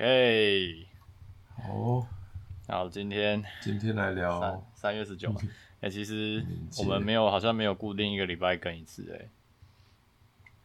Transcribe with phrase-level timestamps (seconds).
[0.00, 0.86] OK，
[1.58, 2.06] 好，
[2.66, 5.30] 好，今天今天来聊三月十九。
[5.82, 6.42] 哎、欸，其实
[6.78, 9.28] 我们没有，好像没有固定一个礼拜更一次、欸，哎，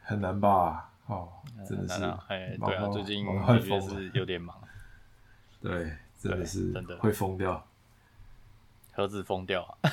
[0.00, 0.90] 很难吧？
[1.04, 1.28] 哦，
[1.68, 4.58] 真的是，哎、欸，对啊，最近的确是有点忙。
[5.60, 6.96] 对，真的是真的。
[6.96, 7.62] 会疯掉，
[8.94, 9.92] 何止疯掉啊？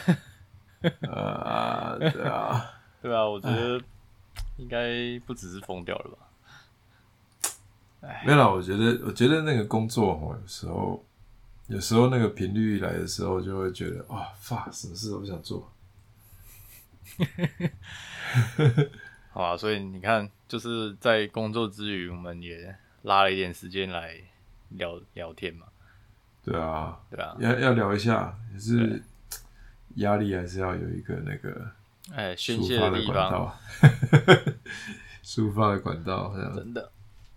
[1.01, 2.71] 呃， 对啊，
[3.03, 3.83] 对啊，我觉得
[4.55, 6.29] 应该不只是疯掉了吧。
[8.25, 11.03] 没有啦，我觉得，我觉得那个工作哦，有时候，
[11.67, 15.71] 有时候那个频率来的时候，就会觉得哇，发什么事都不想做。
[19.31, 24.15] 好啊，所以你看，就是在工作之余，我们也拉了一点时间来
[24.69, 25.67] 聊聊天嘛。
[26.43, 29.01] 对啊，对啊，要要聊一下，也是
[29.95, 31.71] 压力还是要有一个那个
[32.13, 33.55] 哎宣泄的地方，
[35.23, 36.91] 抒发的管道， 真的。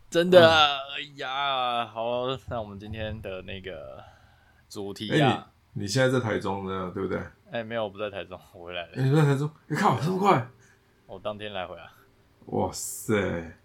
[0.09, 4.03] 真的啊，哎呀，好，那我们今天的那个
[4.69, 7.19] 主题啊，欸、你，你现在在台中呢，对不对？
[7.51, 8.93] 哎、欸，没有，我不在台中，我回来了。
[8.95, 9.51] 欸、你在台中？
[9.67, 10.49] 你、欸、靠，这么快？
[11.07, 11.93] 我当天来回啊。
[12.47, 13.59] 哇塞！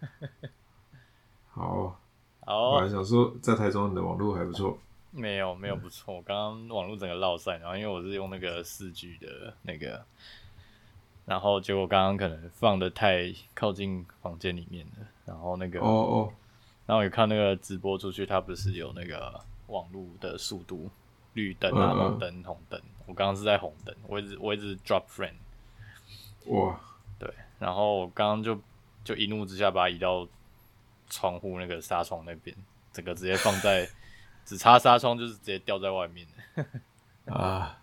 [1.50, 2.00] 好，
[2.44, 4.76] 好，我还想说，在台中你的网络还不错。
[5.12, 6.20] 没有，没有不错。
[6.22, 10.04] 刚刚网络整个落散，然后因为我是用那个四 G 的那个。
[11.26, 16.32] 然后结果刚刚可能放的太靠近房间里面了，然后那个哦哦，
[16.84, 20.90] 然后有看那个直播出去，它不是有那个网络的速度，
[21.32, 25.32] 绿灯啊、绿灯、红灯，我刚刚是在红灯，我一直我一直 drop frame，
[26.46, 26.78] 哇，
[27.18, 28.60] 对，然后我刚刚就
[29.02, 30.28] 就一怒之下把它移到
[31.08, 32.54] 窗户那个纱窗那边，
[32.92, 33.88] 整个直接放在
[34.44, 36.26] 只插纱窗就是直接掉在外面
[37.26, 37.78] 啊。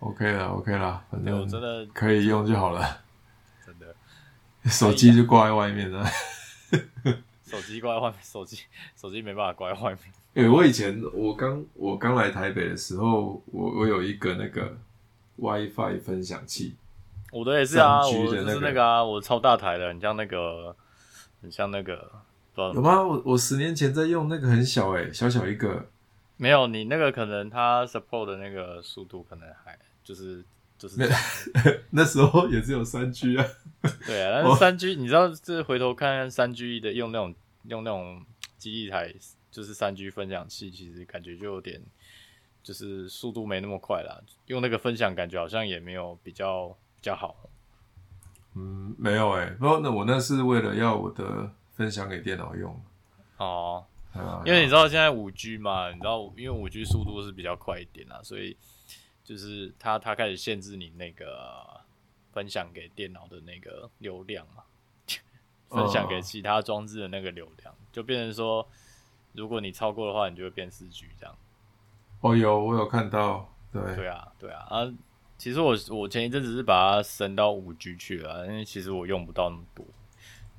[0.00, 3.00] OK 了，OK 了，反正我真的可以用就好了。
[3.66, 3.94] 真的，
[4.64, 6.06] 手机就挂在外面了。
[7.44, 8.60] 手机挂在外面，手机
[8.94, 10.00] 手机没办法挂在外面。
[10.34, 14.76] 哎、 欸，我以前我刚我刚来台北的时候，我我有一个那个
[15.36, 16.76] WiFi 分享器。
[17.32, 20.76] 我的也是啊，那个、我就是那个啊，我超大台的，很像那个，
[21.40, 22.12] 很像那个。
[22.56, 23.02] 有吗？
[23.02, 25.86] 我我十年前在用那个很小哎、欸，小小一个。
[26.36, 29.78] 没有，你那个可能它 support 的那个速度可能还。
[30.06, 30.44] 就是
[30.78, 31.08] 就是那，
[31.90, 33.44] 那时候也只有三 G 啊。
[34.06, 37.34] 对啊，但是三 G，你知道，这回头看看三 G 的用那种
[37.64, 38.24] 用那种
[38.56, 39.12] 基地台，
[39.50, 41.82] 就是三 G 分享器，其实感觉就有点，
[42.62, 44.22] 就是速度没那么快啦。
[44.46, 47.50] 用那个分享，感觉好像也没有比较比较好。
[48.54, 52.80] 嗯，没有哎、欸，不过那我那是为了要我的分享给电脑用。
[53.38, 53.84] 哦，
[54.44, 58.56] 因为你知道现在五 G 嘛，你知道，因为五 G 速度是比较快一点啦，所以。
[59.26, 61.80] 就是它，它开始限制你那个
[62.32, 64.62] 分享给电脑的那个流量嘛，
[65.68, 68.64] 分享给其他装置的那个流量，就变成说，
[69.32, 71.36] 如果你超过的话，你就会变四 G 这样。
[72.20, 74.94] 哦，有我有看到，对，对啊，对啊，啊，
[75.36, 79.84] 其实我我前一阵子是把它升到五 G 去了，因为其实我用不到那么多，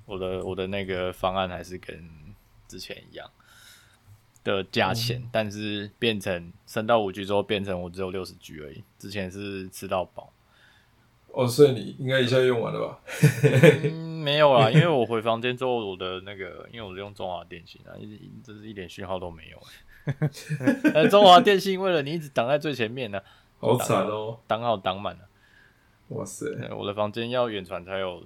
[0.06, 2.36] 我的我的那个方案还是跟
[2.68, 3.32] 之前一样。
[4.48, 8.84] 的价钱，嗯，但是变成升到五 G 之后，变成我只有六十 G 而已。
[8.98, 10.32] 之前是吃到饱。
[11.28, 13.00] 哦，所以你应该一下用完了吧？
[13.84, 19.62] 嗯，没有啦，因为我回房间之后，我的那个，因为我是用中华电信啊，一这是一点讯号都没有。
[20.96, 23.24] 呃，中华电信为了你一直挡在最前面呢，啊，
[23.60, 25.28] 好惨哦，挡好挡满了。
[26.08, 28.26] 哇塞，我的房间要远传才有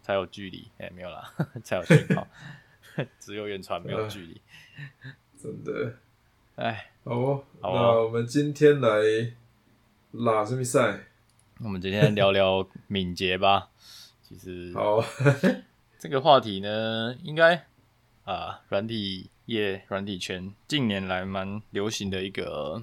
[0.00, 2.26] 才有距离，哎，欸，没有啦， 才有讯号，
[3.18, 4.40] 只有远传没有距离。
[5.42, 5.94] 呃真的，
[6.56, 8.88] 哎，好哦，好哦，那我们今天来
[10.12, 11.06] 拉什么赛？
[11.62, 13.70] 我们今天聊聊敏捷吧。
[14.22, 15.02] 其实，好，
[15.98, 17.66] 这个话题呢，应该
[18.24, 22.82] 啊，软体业、软体圈近年来蛮流行的一个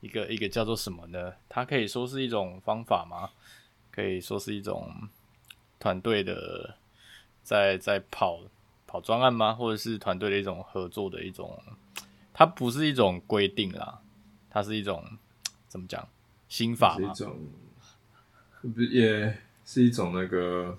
[0.00, 1.34] 一个一个叫做什么呢？
[1.48, 3.30] 它可以说是一种方法吗？
[3.90, 4.90] 可以说是一种
[5.78, 6.76] 团队的
[7.42, 8.40] 在在跑。
[8.86, 9.52] 跑专案吗？
[9.52, 11.60] 或者是团队的一种合作的一种，
[12.32, 14.00] 它不是一种规定啦，
[14.48, 15.04] 它是一种
[15.68, 16.08] 怎么讲
[16.48, 17.12] 心法吗？
[17.12, 20.78] 是一种，也是一种那个，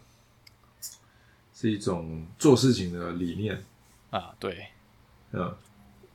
[1.53, 3.61] 是一种做事情的理念
[4.09, 4.33] 啊。
[4.39, 4.67] 对，
[5.31, 5.55] 嗯，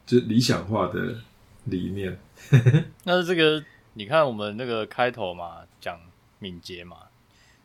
[0.07, 1.21] 就理想化的
[1.65, 2.19] 理念。
[3.05, 3.63] 那这个，
[3.93, 6.01] 你看我们那个开头嘛，讲
[6.39, 7.09] 敏捷嘛，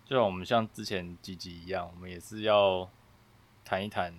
[0.06, 2.90] 就像我们像之前几集一样，我们也是要。
[3.68, 4.14] 谈一谈，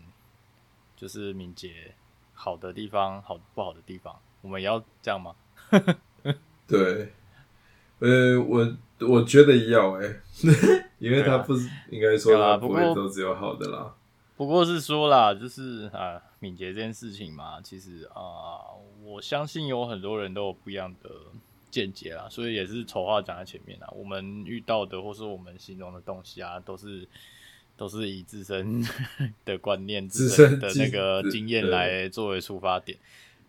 [0.95, 1.95] 就是敏捷
[2.35, 5.35] 好的地方，好不好的地方，我们也要这样吗？
[6.69, 7.15] 对，
[8.01, 8.77] 呃，我
[9.09, 10.21] 我觉得要哎、欸，
[11.01, 13.95] 因为他不是应该说他不会都只有好的啦。
[14.37, 18.61] 不过是说啦，就是啊，敏捷这件事情嘛，其实啊，
[19.03, 21.11] 我相信有很多人都有不一样的
[21.71, 23.89] 见解啦，所以也是丑话讲在前面啦。
[23.97, 27.09] 我们遇到的或是我们形容的东西啊，都是
[27.79, 28.85] 都是以自身
[29.47, 32.99] 的观念、自身的那个经验来作为出发点。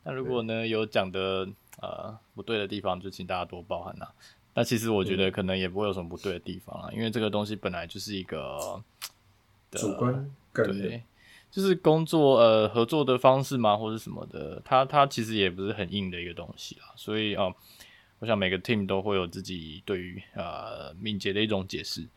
[0.03, 1.49] 那如果呢有讲的
[1.81, 4.13] 呃不对的地方，就请大家多包涵啦。
[4.53, 8.81] 那其实我觉得可能也不会有什么不对的地方啊，因为这个东西本来就是一个
[9.71, 10.29] 主观。
[10.53, 11.03] 对，
[11.51, 17.55] 就是工作呃合作的方式嘛，或者什么的，它它其实也不是很硬的一个东西啦，所以啊、呃，
[18.19, 22.07] 我想每个 team 都会有自己对于呃敏捷的一种解释。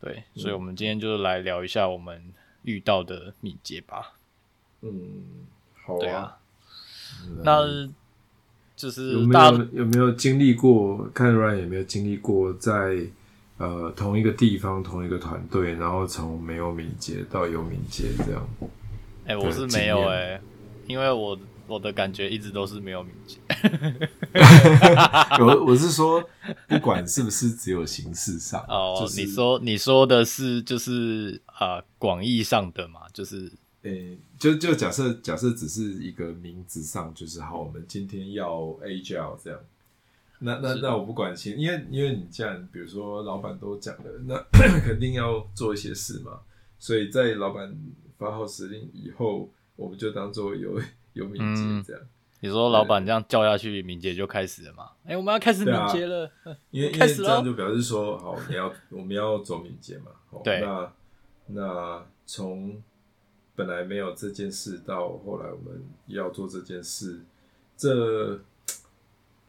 [0.00, 2.22] 对，所以我们今天就来聊一下我们
[2.62, 4.14] 遇到的敏捷吧。
[4.82, 5.46] 嗯，
[5.84, 5.98] 好啊。
[6.00, 6.38] 对啊，
[7.42, 7.88] 那
[8.76, 11.08] 就是有没有有没有经历过？
[11.14, 13.06] 看 Ryan 有没有经历过在？
[13.60, 18.48] 呃，同一个地方，同一个团队，然后从没有敏捷到有敏捷这样。
[19.24, 20.40] 哎、欸，我是没有哎、欸，
[20.86, 21.36] 因为我
[21.68, 23.38] 我的感觉一直都是没有敏捷。
[25.40, 26.22] 我我是说，
[26.66, 38.50] 不管是不是只有形式上哦，就是、你说你说的是就是啊广义上的嘛，就是诶、欸，就就假设假设只是一个名字上，就是好，我们今天要
[38.82, 39.60] Agile 这样。
[40.40, 44.40] 那那那我不管钱，因为因为你这样，比如说老板都讲了，那
[44.80, 46.40] 肯定要做一些事嘛，
[46.78, 47.76] 所以在老板
[48.16, 50.80] 发号施令以后，我们就当做有
[51.12, 52.02] 有敏捷这样。
[52.40, 54.90] 你说老板这样叫下去，敏捷就开始了嘛？
[55.04, 60.12] 哎、欸，我们要开始敏捷了，啊、 因为因为这样就表示说，好，你要我们要走敏捷嘛。
[60.44, 60.60] 对。
[60.60, 60.92] 那
[61.46, 62.82] 那从
[63.56, 67.20] 本来没有这件事到后来我们要做这件事，
[67.76, 68.40] 这。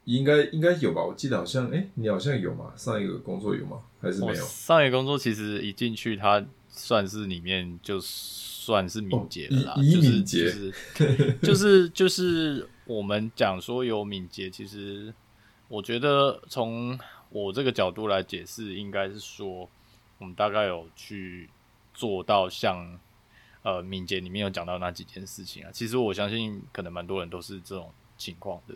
[0.06, 2.74] 应该应该有吧，我记得好像，哎、欸，你好像有嘛？
[2.76, 3.80] 上一个工作有吗？
[4.02, 4.44] 还是没有？
[4.44, 8.00] 上一个工作其实一进去，它算是里面就
[8.70, 10.74] 算是敏捷的啦，就是就是
[11.42, 15.12] 就是就是我们讲说有敏捷，其实
[15.68, 17.00] 我觉得从
[17.32, 19.68] 我这个角度来解释，应该是说
[20.20, 21.50] 我们大概有去
[21.96, 23.00] 做到像
[23.64, 25.72] 呃敏捷里面有讲到那几件事情啊。
[25.74, 28.76] 其实我相信，可能蛮多人都是这种情况的。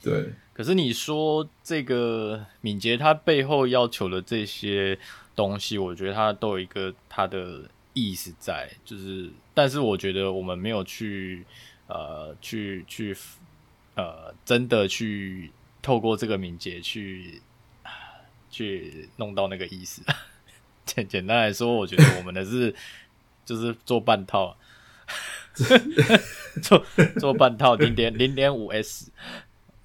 [0.00, 4.96] 对，可是你说这个敏捷，它背后要求的这些
[5.34, 11.46] 东西，我觉得它都有一个它的意思在，就是，但是我觉得我们没有去
[11.86, 13.16] 呃去去
[13.94, 15.50] 呃真的去
[15.80, 17.40] 透过这个敏捷去
[18.50, 20.02] 去弄到那个意思。
[20.84, 22.74] 简简单来说，我觉得我们的是
[23.46, 24.54] 就是做半套，
[26.62, 26.84] 做
[27.18, 29.10] 做半套零点零点五 S。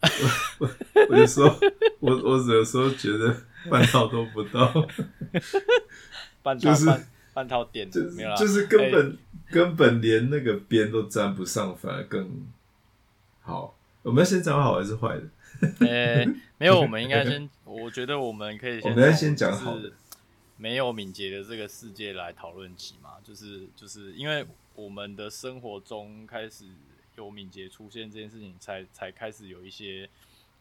[0.60, 0.70] 我我
[1.12, 1.60] 我就说，
[2.00, 3.36] 我我有时候觉得
[3.70, 4.68] 半套都不到，
[6.44, 9.18] 半套半半套点就没有啦，就是根本、欸、
[9.52, 12.46] 根本连那个边都沾不上，反而更
[13.42, 13.76] 好。
[14.04, 15.24] 我们要先讲好还是坏的？
[15.80, 19.92] 呃、欸，没有，我们应该先，我觉得我们可以 先，我们要先讲好的，
[20.58, 24.46] 没有敏捷的这个世界来讨论起嘛，就是就是因为
[24.76, 26.66] 我们的生活中开始。
[27.18, 30.10] 有敏捷出现这件事情才，才才开始有一些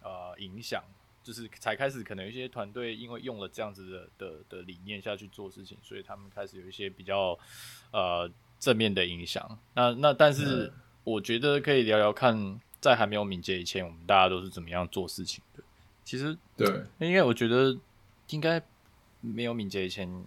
[0.02, 0.82] 呃影响，
[1.22, 7.38] 就是才开始可能有一些团队因为用了这样子的的的理念下去做事情，所以他们开始有一些比较
[7.92, 9.58] 呃正面的影响。
[9.74, 10.72] 那那但是
[11.04, 15.62] 我觉得可以聊聊看，在还没有敏捷以前，我们大家都是怎么样做事情的。
[16.04, 16.66] 其实对，
[16.98, 17.76] 因为我觉得
[18.30, 18.62] 应该
[19.20, 20.24] 没有敏捷以前，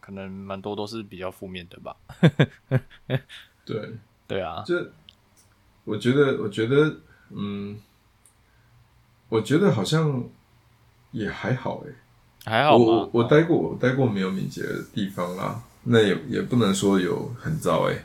[0.00, 1.96] 可能蛮多都是比较负面的吧。
[3.64, 3.90] 对
[4.26, 4.90] 对啊，就。
[5.86, 6.96] 我觉得，我觉得，
[7.30, 7.80] 嗯，
[9.28, 10.22] 我觉得好像
[11.10, 11.92] 也还好诶，
[12.44, 12.84] 还好吗？
[12.84, 18.04] 我我待过，我待过没有敏捷的地方啦，那也也不能说有很糟诶，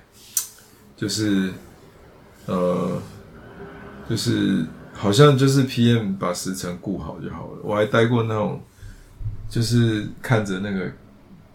[0.98, 1.52] 就是，
[2.48, 3.02] 呃，
[4.10, 7.60] 就是好像就是 PM 把时程顾好就好了。
[7.64, 8.62] 我还待过那种，
[9.50, 10.88] 就是看着那个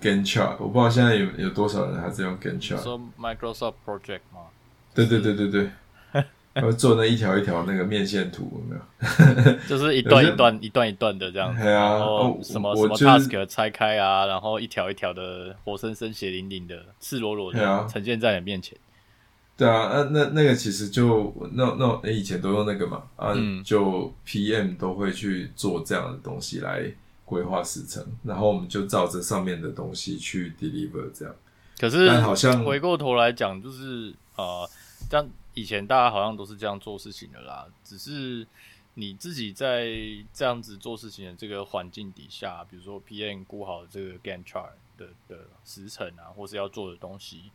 [0.00, 2.82] Gantt chart，我不知道现在有有多少人还在用 Gantt chart。
[2.82, 4.46] 说 Microsoft Project 吗？
[4.94, 5.70] 对对对对对。
[6.62, 9.58] 会做那一条一条那个面线图，有没有？
[9.68, 11.62] 就是一段一段、一段一段的这样子。
[11.62, 18.76] 对啊，然后什么什么 task 拆开啊，然后一条一条的活生生、血淋淋的、赤裸裸的呈现在你面前。
[19.56, 26.82] 对啊，那那那个其实就那那、欸、以前都用那个嘛啊，嗯、就 PM 都会去做这样的东西来
[27.24, 31.34] 规划时程，然后我们就照着上面的东西去 deliver 这样。
[31.78, 34.68] 可是好像回过头来讲，就是呃，
[35.10, 35.26] 这样。
[35.56, 38.46] 以前大家好像都是这样做事情的啦，只是
[38.92, 39.88] 你自己在
[40.30, 47.50] 这样子做事情的这个环境底下，比如说 PM 估好这个 Gantt chart 的的时程啊，或是要做的东西，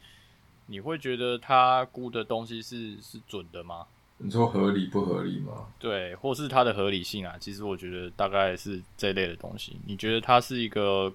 [0.65, 3.85] 你会觉得他估的东西是是准的吗？
[4.17, 5.67] 你说合理不合理吗？
[5.77, 7.37] 对，或是它的合理性啊？
[7.39, 9.79] 其实我觉得大概是这类的东西。
[9.85, 11.13] 你觉得它是一个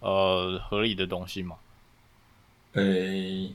[0.00, 1.56] 呃合理的东西吗？
[2.72, 3.54] 诶、欸，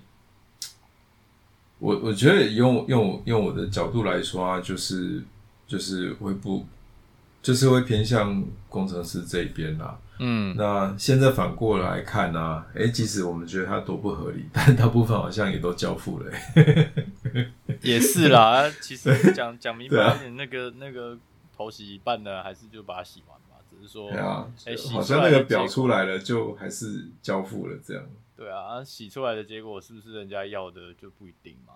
[1.83, 5.21] 我我觉得用用用我的角度来说啊，就是
[5.67, 6.65] 就是会不
[7.41, 9.99] 就是会偏向工程师这一边啦。
[10.19, 12.65] 嗯，那现在反过来看呢、啊？
[12.75, 16.93] 诶、欸，即使我们觉得它多不合理，但大部分好像也都交付了、欸。
[17.83, 21.17] 也是啦，其实讲 讲明白一点，那个那个
[21.53, 23.57] 头洗一半呢，还是就把它洗完嘛。
[23.69, 28.01] 只是说，对啊，哎、欸，好像那个表出来了，就还是交付了这样。
[28.43, 31.73] 对啊，洗出来的结果是不是人家要的就不一定嘛。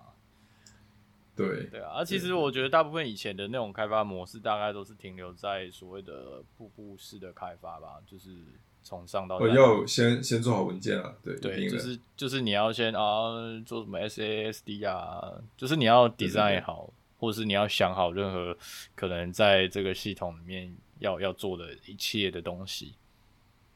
[1.34, 8.36] 对对啊，其实我觉得大部分以前的那种开发模式，大概都是停留在所谓的瀑布式的开发吧，就是
[8.82, 9.44] 从上到下。
[9.44, 13.30] 我要先先做好文件啊，对对，就是就是你要先啊
[13.64, 18.54] 做什么 SASD 啊，就是你要 design 好，对对对，或者是你要想好任何
[18.94, 22.94] 可能在这个系统里面要要做的一切的东西。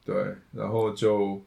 [0.03, 1.41] 对，然后就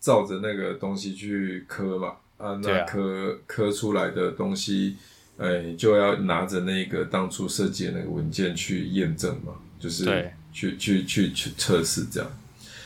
[0.00, 4.96] 照着那个东西去磕嘛，啊，那刻刻出来的东西。
[5.38, 12.28] 哎，就要拿着那个当初设计的那个文件去验证嘛，就是去去去去测试这样。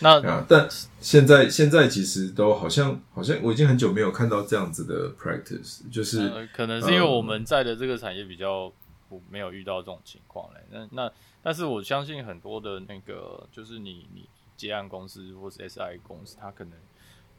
[0.01, 0.69] 那啊，但
[1.01, 8.71] 现在现在其实都好像好像我已经很久没有看到这样子的 practice，就是、呃、可能是因为我们在的这个产业比较
[9.09, 10.61] 不没有遇到这种情况嘞。
[10.71, 11.11] 那那
[11.43, 14.29] 但是我相信很多的那个就是你你
[14.59, 16.75] 接案公司或是 SI 公司，它可能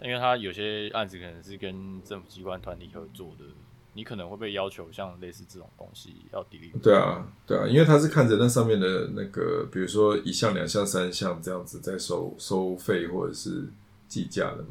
[0.01, 3.45] 因为他有些案子可能是跟政府机关团体合作的。
[3.95, 6.81] 你可能会被要求像类似这种东西要 delete。
[6.81, 13.69] 对啊，对啊，因为他是看着那上面的那个，比如说一项、两项、三项这样子在收收费或者是
[14.07, 14.69] 计价的嘛。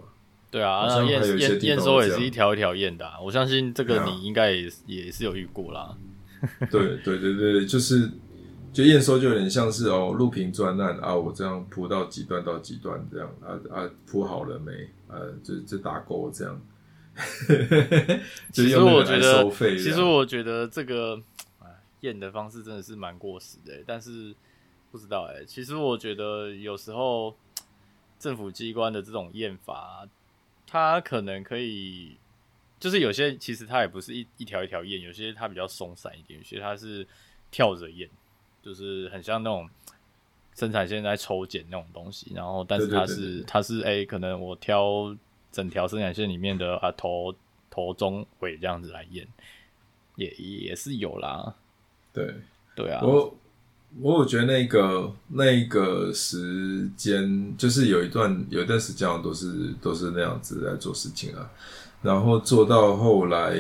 [0.51, 3.21] 对啊，那验验验收也是一条一条验的啊。
[3.21, 5.97] 我相信这个你应该也也是有遇过啦。
[6.69, 8.11] 对对对对，就是
[8.73, 14.73] 就验收就有点像是哦，录屏专案啊，我这样铺到几段到几段这样啊啊铺好了没？
[15.13, 16.61] 呃、啊，就就打勾 这样。
[18.53, 21.21] 其实我觉得，其实我觉得这个
[22.01, 23.85] 验的方式真的是蛮过时的。
[23.87, 24.35] 但是
[24.91, 27.37] 不知道哎，其实我觉得有时候
[28.19, 30.09] 政府机关的这种验法，
[30.67, 32.17] 它可能可以，
[32.81, 37.07] 就是有些其实它也不是一一条一条验，有些它比较松散一点，有些它是
[37.51, 38.09] 跳着验，
[38.63, 39.69] 就是很像那种
[40.55, 42.33] 生产线在抽检那种东西。
[42.35, 45.17] 然后，但是它是它是哎，可能我挑。
[45.55, 47.31] 整条生产线里面的啊头
[47.69, 49.29] 头中尾这样子来验，
[50.17, 51.55] 也也是有啦。
[52.11, 52.35] 对
[52.75, 53.37] 对啊，我
[54.01, 61.51] 我我觉得那个那个时间就是有一段有一段时间都是都是那样子在做事情啊，
[62.01, 63.55] 然后做到后来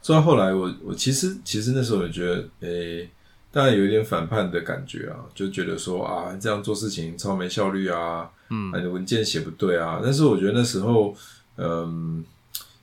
[0.00, 3.10] 做到后来我，我我其实其实那时候也觉得，诶、欸，
[3.50, 8.30] 当然有一点反叛的感觉啊，就觉得说啊这样做事情超没效率啊。
[8.50, 11.14] 嗯，你的文件写不对啊，但是我觉得那时候，
[11.56, 12.24] 嗯，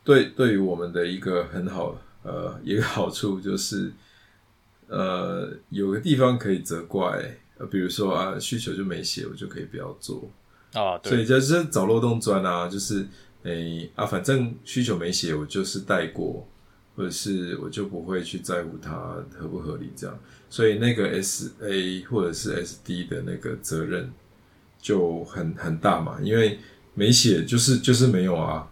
[0.04, 3.92] 对，对于我们的一个很好，呃，一个好处就是，
[4.88, 10.30] 呃，有个地方可以责怪，呃，比如说啊，需求就没写，我就可以不要做。
[10.74, 13.08] 啊，对，所以就是找漏洞钻啊，就是，
[13.42, 16.48] 诶、欸、啊，反正需求没写，我就是带过，
[16.96, 18.92] 或者是我就不会去在乎它
[19.38, 24.12] 合不合理这样，所以那个 S A 或者是 S D 的那个责任。
[24.82, 26.60] 就很很大嘛，因为
[26.94, 28.70] 没写就是就是没有啊，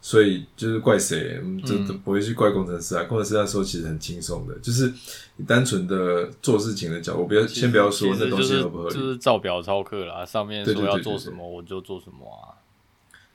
[0.00, 3.04] 所以就是怪谁，这都不会去怪工程师啊。
[3.04, 4.92] 嗯、工程师那时候其实很轻松的，就是
[5.36, 12.58] 你单纯的做事情的角度，不要先不要说那东西合不合理，就是照表操课啦，上面说要做什么我就做什么啊。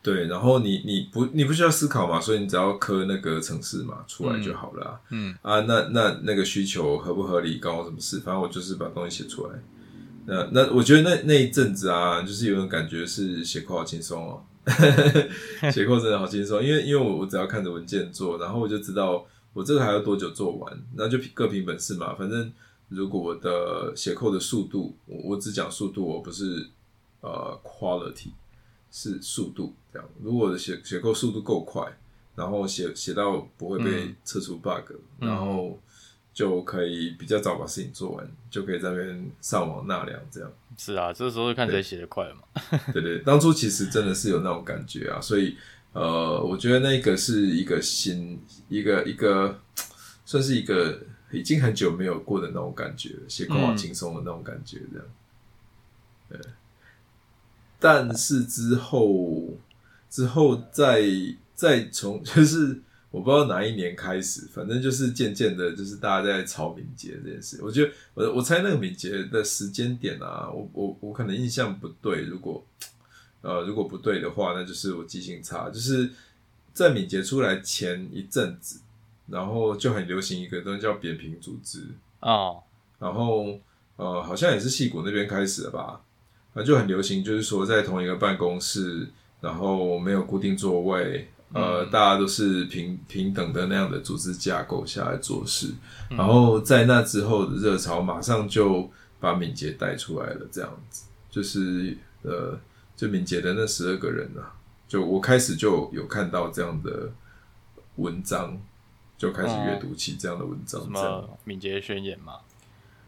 [0.02, 5.00] 对，然后你你不你不需要思考嘛，所以你只要刻那个程式嘛出来就好了啊。
[5.10, 8.20] 嗯，嗯啊，那那那个需求合不合理，关我什么事？
[8.22, 9.54] 反正我就是把东西写出来。
[10.26, 14.44] 那那我觉得那那一阵子啊，就是有种感觉是写扣好轻松哦，
[15.72, 22.14] 写扣真的好轻松，因为因为我我只要看着文件做，然后我就知道我这个还要多久做完，那就各凭本事嘛。
[22.16, 22.52] 反正
[22.90, 26.68] 如果我的写扣的速度，我我只讲速度，我不是
[27.22, 28.32] 呃 quality
[28.92, 30.10] 是速度这样。
[30.22, 31.86] 如果我的写写扣速度够快，
[32.36, 35.80] 然后写写到不会被测出 bug，嗯，然后。
[36.38, 40.54] 就可以比较早把事情做完，就可以在那边上网纳凉，这样。
[40.78, 42.42] 是啊，这时候就看谁写的快嘛。
[42.94, 45.58] 对， 对对，当初其实真的是有那种感觉啊，所以
[45.94, 48.40] 呃，我觉得那个是一个新，
[48.70, 49.60] 一个一个，
[50.26, 51.02] 算是一个
[51.32, 55.08] 已经很久没有过的那种感觉，写稿好轻松的那种感觉，这样。
[56.30, 56.40] 对。
[57.80, 59.58] 但是之后，
[60.10, 61.04] 之后再
[61.56, 62.82] 再从 就是。
[63.10, 67.58] 我不知道哪一年开始，反正就是渐渐的，就是大家在炒敏捷这件事。
[67.64, 72.64] 我觉得我我猜那个敏捷的时间点啊，我我我可能印象不对，如果
[73.42, 75.70] 呃如果不对的话，那就是我记性差。
[75.70, 76.12] 就是
[76.74, 78.82] 在敏捷出来前一阵子，
[79.28, 81.88] 然后就很流行一个东西叫扁平组织
[82.20, 82.62] 哦，
[83.00, 83.58] 然后
[83.96, 86.02] 呃好像也是戏骨那边开始的吧，
[86.64, 89.08] 就很流行，就是说在同一个办公室。
[89.40, 95.76] 然后没有固定座位，呃，大家都是平平等的那样的组织架构下来做事。
[96.10, 100.48] 然后在那之后的热潮，马上就把敏捷带出来了。
[100.52, 102.60] 这样子，就是呃，
[102.96, 107.12] 就敏捷的那十二个人啊，就我开始就有看到这样的
[107.98, 108.60] 文章，
[109.20, 110.82] 就开始阅读起这样的文章。
[110.82, 112.40] 什么敏捷宣言嘛？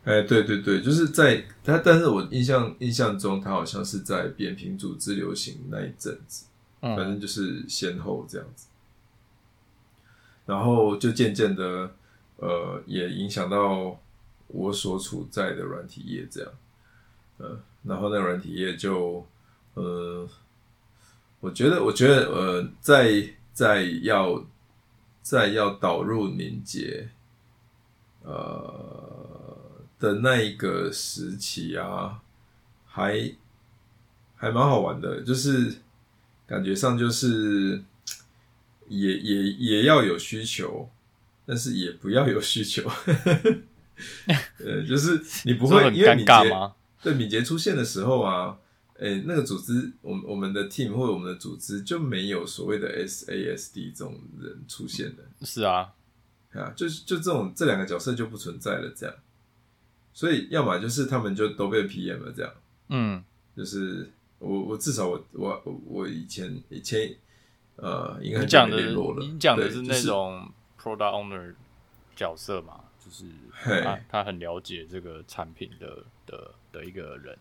[0.06, 6.46] 哎，对对对，就是在他，但是我印象印象中，他好像是在扁平组织流行那一阵子，
[6.80, 8.68] 反正就是先后这样子，
[10.46, 11.92] 然后就渐渐的，
[12.38, 14.00] 呃，也影响到
[14.48, 16.52] 我所处在的软体业这样，
[17.38, 19.28] 呃，然后那个软体业就，
[19.76, 20.28] 呃，
[21.42, 23.22] 我觉得，我觉得，呃，在
[23.54, 24.44] 在要
[25.22, 27.10] 在要导入凝结，
[28.24, 29.08] 呃。
[30.00, 32.22] 的那一个时期啊，
[32.86, 33.36] 还
[34.36, 35.76] 还蛮好玩的，就是
[36.48, 37.84] 感觉上就是
[38.88, 40.90] 也也也要有需求，
[41.46, 42.90] 但是也不要有需求，
[44.60, 46.74] 呃，就是你不会因为敏捷吗？
[47.04, 48.58] 对敏捷出现的时候啊，
[49.00, 55.94] 诶、欸，那个组织，我们我们的 team 或者我们的组织就没有所谓的 SASD 这种人出现的，是啊，
[56.54, 59.16] 啊，就是就这种这两个角色就不存在了，这样。
[60.20, 62.52] 所以，要么就是他们就都被 PM 了，这样。
[62.90, 63.24] 嗯，
[63.56, 67.16] 就是我我至少我我我以前以前
[67.78, 71.56] 呃，应该讲的你讲的是那种 product owner
[72.18, 73.24] 角色嘛，就是
[73.82, 77.38] 他他很了解这个产品的的的一个人。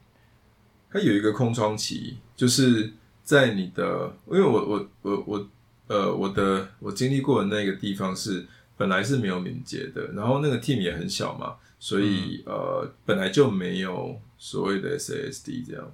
[0.88, 2.92] 他有一个空窗期，就是
[3.24, 5.48] 在你的，因为我我我我
[5.88, 11.56] 呃我的我经历过的那个地方是本来是没有敏捷的，然后那个 team 也很小嘛。
[11.80, 15.92] 所以、嗯、呃，本来就没有所谓的 SASD 这样，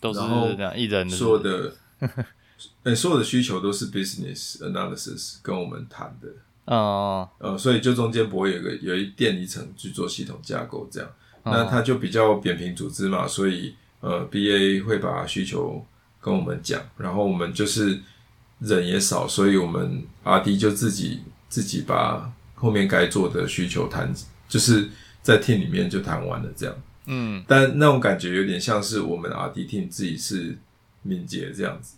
[0.00, 1.74] 都是这样，一人所有的，
[2.82, 6.28] 哎，所有的需求都是 business analysis 跟我们谈的。
[6.64, 11.08] 哦，呃，所以就中间不会有个有一垫一层去做系统架构这样，
[11.44, 15.86] 哦、那它就比较扁平组织嘛，所以呃，BA 会把需求
[16.20, 18.00] 跟我们讲，然后我们就是
[18.58, 24.12] 人也少，所以我们 RD 就自己自己把后面该做的需求谈。
[24.50, 24.90] 就是
[25.22, 26.74] 在 team 里面就谈完了这样，
[27.06, 30.58] 嗯，但那种感觉有点像是我们 RD team 自己是
[31.02, 31.96] 敏捷这样子，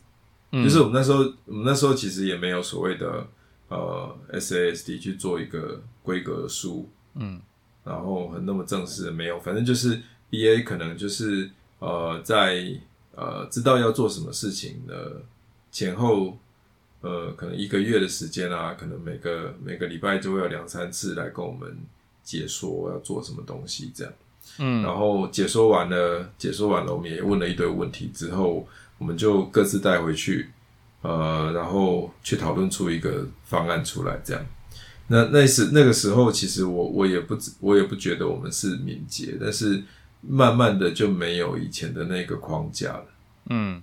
[0.53, 3.27] 嗯，就是我们那时候，我们那时候其实也没有所谓的
[3.69, 7.41] 呃 SASD 去做一个规格书，嗯，
[7.85, 12.79] 然后很那么正式的没有，反正就是 BA 可能就是呃在
[13.15, 15.23] 呃知道要做什么事情的
[15.71, 16.37] 前后，
[17.01, 21.77] 呃可能一个月的时间啊，可能每个每个礼拜就会有两三次来跟我们。
[22.25, 24.13] 解说要做什么东西，这样，
[24.59, 28.67] 嗯，然后解说完了，解说完了，我们也问了一堆问题之后，
[28.99, 30.51] 我们就各自带回去，
[31.03, 34.47] 呃，然后去讨论出一个方案出来，这样。
[35.09, 39.83] 那那时那个时候，其实我我也不我也不觉得我们是敏捷，但是
[40.21, 43.07] 慢慢的就没有以前的那个框架了，
[43.51, 43.83] 嗯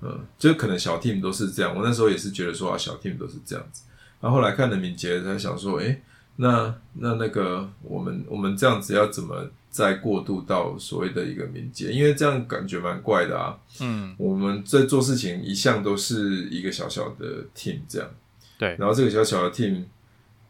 [0.00, 3.82] 嗯，就可能小 team 都是这样，我那时候也是觉得说啊，小 team 都是这样子，
[4.20, 6.02] 然后后来看了敏捷，才想说，诶。
[6.36, 11.92] 那那那个，我们我们这样子要怎么再过渡到所谓的一个敏捷？
[11.92, 13.56] 因为这样感觉蛮怪的啊。
[13.80, 18.10] 嗯，我们在做事情一向都是一个小小的 team 这样。
[18.58, 19.84] 对，然后这个小小的 team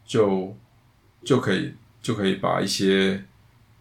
[0.05, 0.55] 就
[1.23, 3.23] 就可以就可以把一些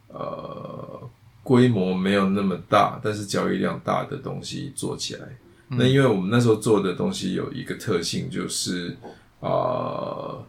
[0.08, 1.10] 呃
[1.42, 5.26] 规模没有那么大，但是交易量大的东西做起来。
[5.70, 8.94] 嗯，那因为我们那时候做的东西有一个特性，就是
[9.40, 9.48] 啊。
[9.48, 10.46] 呃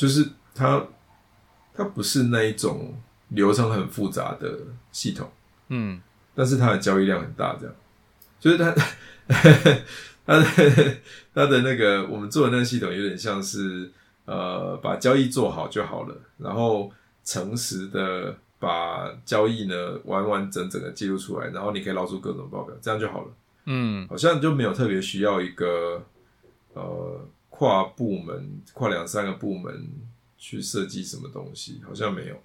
[0.00, 0.82] 就是它，
[1.74, 2.94] 它不是那一种
[3.28, 4.58] 流程很复杂的
[4.90, 5.30] 系统，
[5.68, 6.00] 嗯，
[6.34, 7.74] 但是它的交易量很大，这样，
[8.40, 8.74] 就是它，
[10.24, 10.96] 它的
[11.34, 13.92] 它的那个我们做的那个系统有点像是，
[14.24, 16.90] 呃，把交易做好就好了，然后
[17.22, 23.28] 诚实的把交易呢完完整整的记录出来，然后你可以捞出各种报表，这样就好了，
[23.66, 26.02] 嗯，好像就没有特别需要一个，
[26.72, 27.20] 呃。
[27.60, 29.86] 跨部门、跨两三个部门
[30.38, 32.42] 去设计什么东西，好像没有。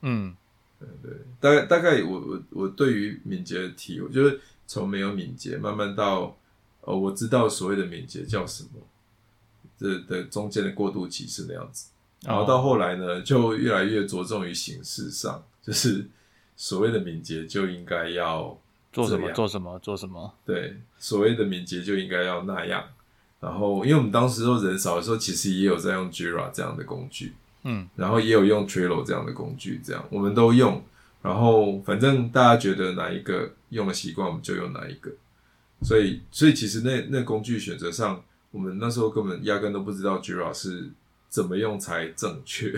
[0.00, 0.34] 嗯，
[0.80, 6.34] 对对，大概大概我我我对于敏捷的体，我就是从没有敏捷慢慢到，
[6.80, 8.80] 呃，我知道所谓的敏捷叫什么，
[9.76, 11.90] 这的中间的过渡期是那样子，
[12.22, 16.08] 然后到后来呢，就越来越着重于形式上， 就是
[16.56, 18.58] 所谓的敏捷就应该要
[18.90, 22.82] 做什么做什么做什么，对，所谓的敏捷就应该要那样。
[23.46, 27.32] 然后，因为我们当时候人少的时候，其实也有在用 Jira 这样的工具，
[27.62, 30.82] 嗯，然后也有用 Trello 这样的工具，这样我们都用。
[31.22, 35.12] 然后，反正大家觉得哪一个用了习惯，我们就用哪一个。
[35.82, 40.90] 所以，所以其实那那工具选择上，我们那时候根本压根都不知道 Jira 是
[41.28, 42.72] 怎么用才正确，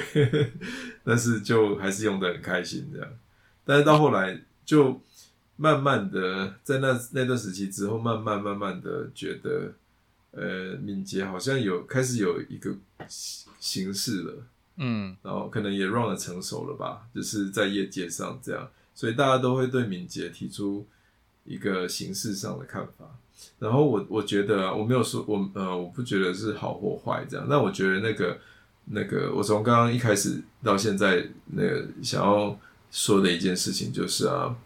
[1.02, 3.08] 但是就还是用的很开心这样。
[3.64, 5.00] 但是到后来，就
[5.56, 9.72] 慢慢的在那那段时期之后，慢慢慢慢的觉得，
[10.38, 12.74] 呃，敏捷好像有开始有一个
[13.58, 14.34] 形式了。
[14.76, 20.86] 嗯，然后可能也 run 的成熟了吧，就是在业界上这样，所以大家都会对敏捷提出
[21.44, 23.04] 一个形式上的看法。
[23.58, 27.46] 然后我我觉得啊，我没有说我呃，我不觉得是好或坏这样。
[27.48, 28.38] 那我觉得那个
[28.84, 32.58] 那个，我从刚刚一开始到现在，那个想要
[32.90, 34.56] 说的一件事情就是啊，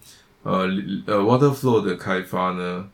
[0.43, 0.69] 呃
[1.07, 2.91] 呃，Waterflow 的开发呢，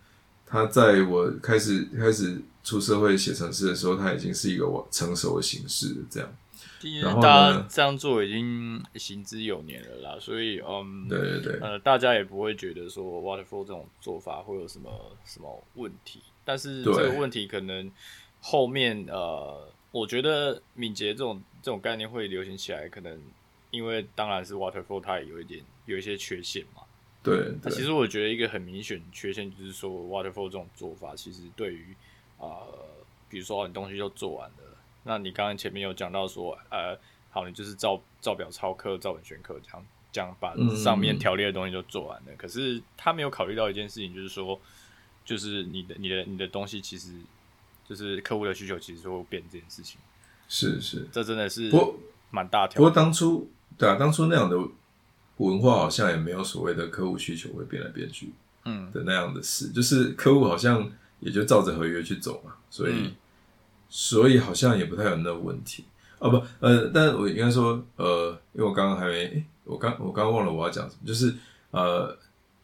[0.49, 6.37] 它在我开始开始出社会写程式的时候，他已经是一个我成熟的形式这样。
[6.83, 14.89] 因为大家这样做已经行之有年了啦，所以嗯，对对对，呃，大家也不会觉得说 waterfall 这种做法会有什么
[15.25, 16.21] 什么问题。
[16.45, 17.91] 但是这个问题可能
[18.41, 23.21] 后面呃，我觉得敏捷这种这种概念会流行起来，可能
[23.73, 26.83] 因为当然是 waterfall 它也有一点有一些缺陷嘛。
[27.29, 31.95] 对，其实我觉得一个很明显缺陷就是说 waterfall 这种做法其实对于
[32.39, 32.67] 呃，
[33.29, 34.57] 比如说你东西都做完了。
[35.05, 36.99] 那你刚刚前面有讲到说，呃，
[37.31, 42.27] 好，你就是照照表抄课、照本宣科这样，这样把上面条例的东西都做完了。
[42.29, 44.61] 嗯、可是他没有考虑到一件事情，就是说，
[45.25, 47.13] 就是你的、你的、你的东西，其实
[47.89, 49.99] 就是客户的需求，其实会变这件事情。
[50.47, 52.77] 是是，这真的是不蛮大条。
[52.77, 54.57] 不过当初对啊，当初那样的
[55.39, 58.33] 文化好像也没有所谓的客户需求会变来变去，
[58.65, 58.89] 嗯。
[58.93, 62.93] 的那样的事，嗯、就是客户好像也就照着合约去走嘛，所以。
[62.93, 63.13] 嗯。
[63.91, 65.83] 所以好像也不太有那个问题。
[66.19, 71.35] 哦，不，呃，但我应该说，呃，因为我刚刚还没，欸、我刚我刚刚忘了我要讲什么，就是
[71.71, 72.15] 呃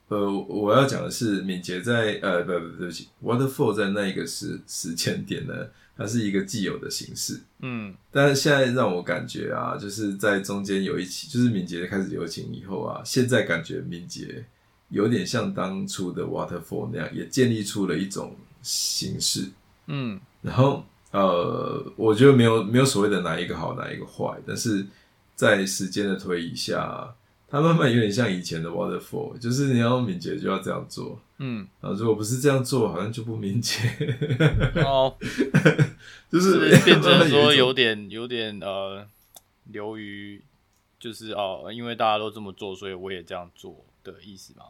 [0.08, 5.54] 呃，我要讲的是敏捷在呃不不对不起，Waterfall 在那一个时时间点呢，
[5.96, 14.44] 它是一个既有的形式，嗯，但是现在让我感觉啊，就是在中间有一期，就是敏捷开始流行以后啊，现在感觉敏捷
[14.88, 19.50] 有点像当初的 Waterfall 那样，也建立出了一种形式，
[19.86, 20.84] 嗯，然后。
[21.14, 24.84] 呃，我觉得没有没有所谓的哪一个好哪一个坏，但是
[25.36, 27.08] 在时间的推移下，
[27.48, 33.78] 它慢慢有点像以前的 waterfall，就是你要敏捷就要这样做，嗯，啊，如果不是这样做，好像就不敏捷，
[34.84, 35.14] 哦，
[36.30, 39.06] 就是变成说有点 有点呃，
[39.72, 40.42] 流于
[40.98, 44.64] 就是哦，因为大家都这么做，所以我也这样做的意思吗？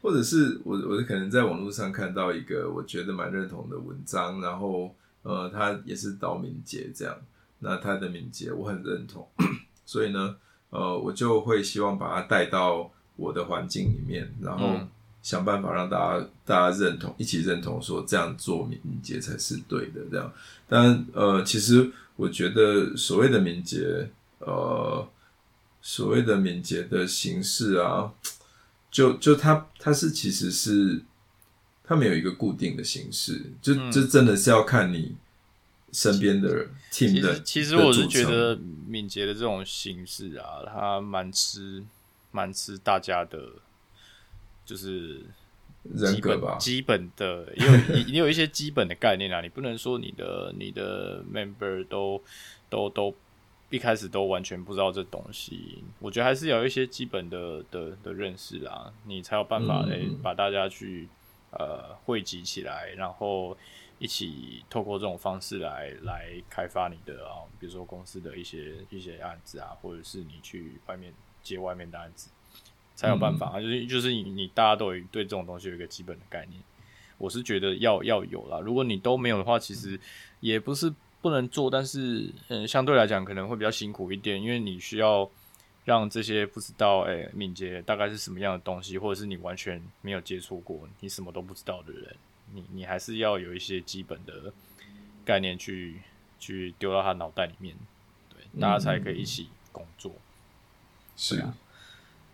[0.00, 4.94] 或者是我我可能在网络上看到一个我觉得蛮认同的文章，然后。
[5.24, 7.16] 呃，他也是导敏捷这样，
[7.60, 9.24] 那他的敏捷我很认同，
[9.86, 10.36] 所以呢，
[10.72, 14.80] 呃，我就会希望把它带到我的环境里面，然后
[15.22, 20.32] 想办法让大家大家认同，一起认同说这样做敏捷才是对的这样。
[20.68, 25.08] 但呃，其实我觉得所谓的敏捷，呃，
[25.80, 28.12] 所谓的敏捷的形式啊，
[28.90, 31.02] 就就它它是其实是。
[31.84, 35.14] 它没有一个固定的形式，就就真的是要看你
[35.92, 37.38] 身边的 team 的。
[37.40, 41.84] 其实，其实我是觉得敏捷的这种形式啊，它蛮吃
[42.30, 43.38] 蛮吃大家的，
[44.64, 45.20] 就是
[45.94, 49.40] 人格吧，基本的也有你有一些基本的概念啊。
[49.40, 52.20] 你不能说你的你的 member 都
[52.68, 53.14] 都都
[53.70, 55.84] 一开始都完全不知道这东西。
[56.00, 61.08] 我觉得还是有一些基本的的的认识啊，你才有办法来把大家去。
[61.54, 63.54] 呃，汇集起来，然后
[64.02, 72.28] 一起透过这种方式来来开发你的啊，比如说公司的一些一些案子啊，或者是你去外面接外面的案子，
[72.96, 73.60] 才有办法啊。
[73.60, 76.60] 嗯、就是就是你你大家都有对这种东西有一个基本的概念，
[77.16, 78.58] 我是觉得要要有啦。
[78.58, 79.98] 如果你都没有的话，其实
[80.40, 85.30] 也不是不能做，但是嗯，相对来讲可能会比较辛苦一点，因为你需要。
[85.84, 92.16] 让这些不知道哎、欸，敏捷大概是什么样的东西，或者是你完全没有接触过，你什么都不知道的人，
[92.54, 94.52] 你你还是要有一些基本的
[95.24, 96.00] 概念去
[96.38, 97.74] 去丢到他脑袋里面，
[98.28, 100.12] 对，大家才可以一起工作。
[100.12, 100.20] 嗯、
[101.16, 101.54] 是啊，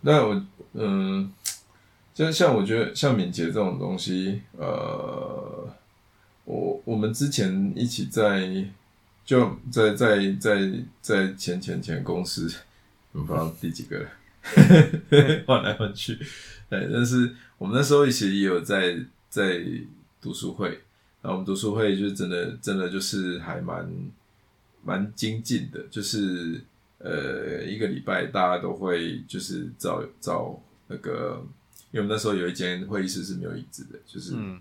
[0.00, 1.32] 那我嗯，
[2.14, 5.68] 就像我觉得像敏捷这种东西，呃，
[6.44, 8.66] 我我们之前一起在
[9.24, 12.50] 就在在在在前前前公司，
[13.12, 14.10] 我不知道第几个了，
[15.46, 16.18] 换来换去。
[16.70, 19.62] 对，但是我们那时候其实也有在在
[20.20, 20.68] 读书会，
[21.22, 23.90] 然后我们读书会就真的真的就是还蛮
[24.84, 26.60] 蛮精进的，就是
[26.98, 31.42] 呃一个礼拜大家都会就是找找那个，
[31.90, 34.60] 因为我们那时候有一间会议室是没有椅子的，就是、嗯、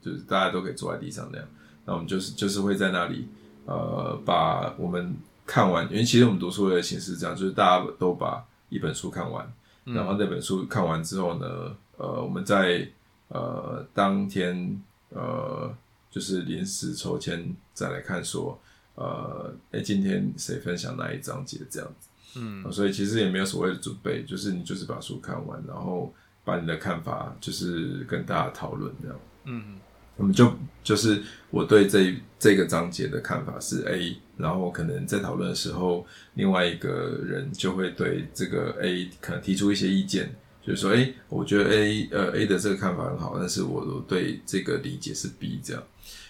[0.00, 1.48] 就是大家都可以坐在地上那样，
[1.84, 3.28] 那我们就是就是会在那里。
[3.66, 5.14] 呃，把我们
[5.46, 9.46] 看完，因为其实我们读书会的形式是这样，就是大家都把一本书看完，
[9.84, 12.88] 嗯、然后那本书看完之后呢，呃，我们在
[13.28, 15.74] 呃当天呃
[16.10, 18.60] 就是临时抽签再来看说，
[18.94, 26.12] 呃，哎，今天谁分享哪一章节这样子，嗯、呃，所以其实也没有所谓的准备，就是你就是把书看完，然后
[26.44, 29.78] 把你的看法就是跟大家讨论这样，嗯。
[30.16, 30.52] 我们就
[30.84, 40.30] 就是我对这这个章节的看法是 A，然后可能在讨论的时候，另外一个人就会对这个 A 可能提出一些意见，
[40.62, 45.82] 就是说，哎，我觉得 A 呃 A 的这个看法很好，但是我我对这个理解是 B 这样，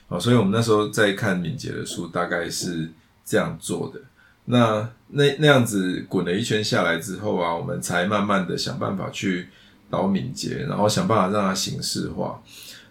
[0.08, 2.88] 好，所以我们那时候在看敏捷的书，大概是
[3.24, 4.00] 这样做的。
[4.44, 9.48] 那那那样子滚了一圈下来之后啊，我们才慢慢的想办法去
[9.88, 12.42] 导敏捷，然后想办法让它形式化。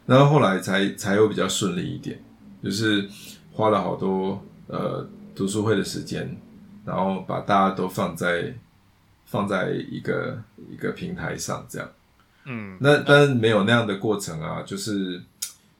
[0.06, 2.22] 然后后来才才有比较顺利一点，
[2.64, 3.08] 就是
[3.52, 6.36] 花了好多呃读书会的时间，
[6.86, 8.54] 然后把大家都放在
[9.30, 11.90] 放在一个一个平台上这样，
[12.46, 15.22] 嗯，那但是没有那样的过程啊，就是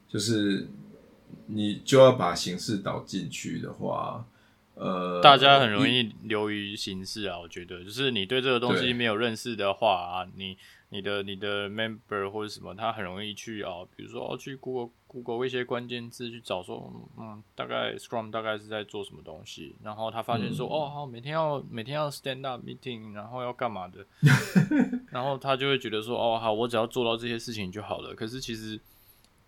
[0.08, 0.66] 就是
[1.46, 4.24] 你就要把形式导进去的话，
[4.74, 7.84] 呃，大家很容易流于形式啊，我觉得。
[7.84, 10.56] 就是你对这个东西没有认识的话啊，你。
[10.92, 24.06] 你的你的 member 或者什么，他很容易去啊，比如说哦，去 Google Google 一些关键字去找说，嗯，大概 Scrum 大概是在做什么东西，然后他发现说，嗯、哦，好，每天要每天要 stand up meeting，然后要干嘛的，
[25.10, 28.14] 然后他就会觉得说，哦，好，我只要做到这些事情就好了。
[28.14, 28.80] 可是其实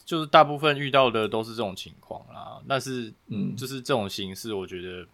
[0.05, 5.07] 就是大部分遇到的都是这种情况啦，但是嗯，就是这种形式，我觉得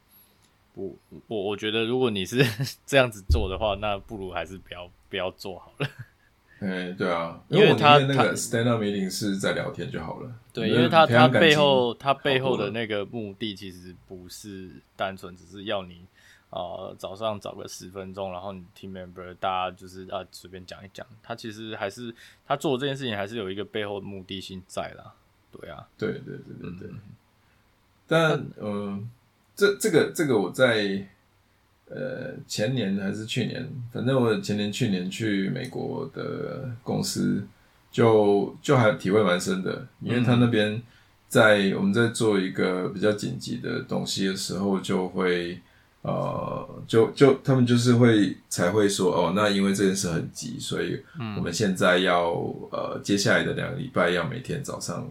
[0.74, 2.42] 不，我我觉得如果你是
[2.86, 5.88] 这样子做的话，那不如还是不要不要做好了。
[6.60, 10.32] 哎，对啊，因为他那个 stand up meeting 是在聊天就好了。
[10.52, 16.04] 对，因为他他背后他背后的那个目的其实不是单纯只是要你
[16.50, 16.58] 啊、
[16.90, 22.14] 呃、早上找个十分钟，然后你 team member 大家就是啊随便讲一讲，他其实还是
[22.46, 25.14] 他做这件事情还是有一个背后的目的性在啦。
[25.52, 26.88] 对啊，对对对对对。
[26.90, 27.00] 嗯、
[28.06, 29.00] 但嗯、呃，
[29.54, 31.08] 这这个这个我在。
[31.90, 37.42] 呃，前年还是去年，反正我前年、去年去美国的公司，
[37.90, 40.82] 就就还体会蛮深的，因为他那边
[41.28, 45.58] 在我们在做一个比较紧急的东西的时候，就会
[46.02, 51.02] 呃，就就他们就是会才会说哦，那因为这件事很急，所以
[51.36, 52.32] 我们现在要
[52.70, 55.08] 呃，接下来的两个礼拜要每天早上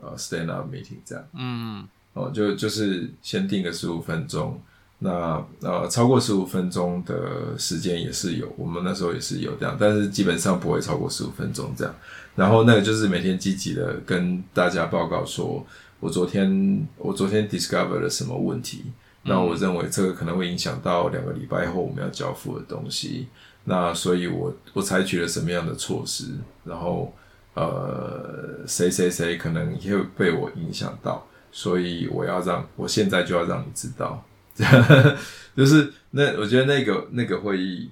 [0.00, 4.60] 呃 stand up meeting 这样，嗯，哦，就就是先定个十五分钟。
[5.04, 11.92] 那呃，超过十五分钟的时间也是有，我们那时候也是有这样，但是基本上不会超过十五分钟这样。
[12.36, 15.66] 然后那个就是每天积极的跟大家报告说，
[15.98, 18.84] 我昨天我昨天 discover 了什么问题，
[19.24, 23.26] 那我认为这个可能会影响到两个礼拜后我们要交付的东西，
[23.64, 26.26] 那所以我我采取了什么样的措施，
[26.64, 27.12] 然后
[27.54, 34.24] 呃，谁谁谁可能也会被我影响到，所以我要让我现在就要让你知道。
[35.56, 37.90] 就是那，我觉得那个那个会议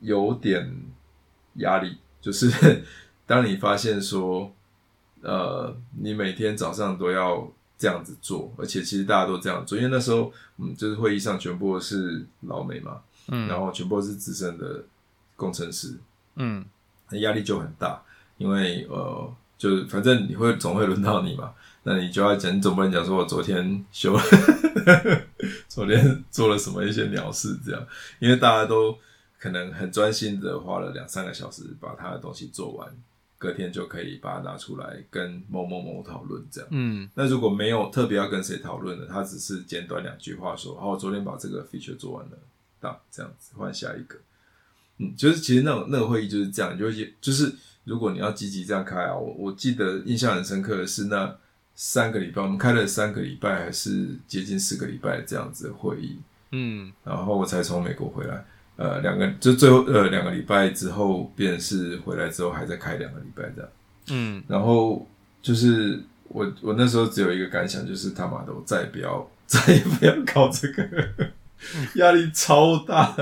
[0.00, 0.74] 有点
[1.54, 1.98] 压力。
[2.20, 2.84] 就是
[3.26, 4.54] 当你发现说，
[5.22, 14.84] 呃，你每天早上都要这样子做，而且其实大家都这样做，因为那时候，嗯，就是会议上全部是老美嘛，嗯，然后全部是资深的
[15.34, 15.98] 工程师，
[16.36, 16.64] 嗯，
[17.10, 18.00] 压力就很大，
[18.38, 21.52] 因为呃，就是反正你会总会轮到你嘛。
[21.84, 24.22] 那你就要讲，你总不能讲说我昨天修了，
[25.68, 27.86] 昨天做了什么一些鸟事这样，
[28.20, 28.96] 因为大家都
[29.36, 32.88] 可能很专心的花了两三个小时把他的东西做完，
[33.36, 36.68] 隔天就可以把它拿出来跟某某某讨论这样。
[36.70, 42.38] 嗯，那如果没有特别要跟谁讨论的，他只是简短两句话说，哦，我昨天把这个 feature 做完了，
[42.80, 44.16] 到这样子换下一个。
[44.98, 51.36] 嗯，就是其实那种那个会议就是这样，就是就是如果你要积极这样开啊，我我记得印象很深刻的是那。
[51.74, 56.18] 三个礼拜，我们开了三个礼拜，还是接近四个礼拜这样子的会议。
[56.50, 58.44] 嗯，然后我才从美国回来，
[58.76, 63.70] 呃，两个就最后呃两个礼拜之后，便是回来之后还在开两个礼拜这样。
[64.10, 65.06] 嗯，然后
[65.40, 71.32] 就是我我那时候只有一个感想，就是他妈的，我再也不要再也不要搞这个，
[71.96, 73.16] 压力超大。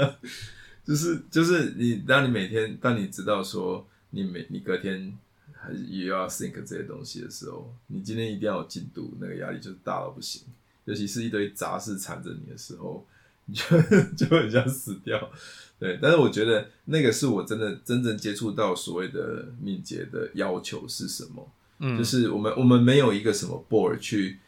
[0.82, 5.16] 就是就是你，当你每天当你知道说你每你隔天
[5.60, 10.42] 还是又要 think 这些东西的时候，你今天一定要有进度，那个压力就是大到不行。
[10.86, 13.06] 尤其是一堆杂事缠着你的时候，
[13.44, 13.62] 你就
[14.16, 15.30] 就很想死掉。
[15.78, 21.52] 对，但是我觉得那个是我真的真正接触到所谓的敏捷的要求是什么？
[21.78, 24.38] 嗯，就是我们我们没有一个什么 board 去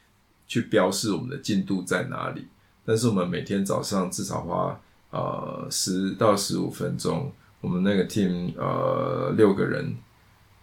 [0.46, 2.46] 去标示我们的进度在哪里，
[2.84, 4.80] 但是我们每天早上至少花。
[5.12, 9.94] 呃，十到十五分钟，我们那个 team 呃六个人，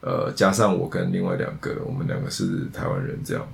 [0.02, 3.48] 呃加上我跟另外两个，我们两个是台湾人，这样，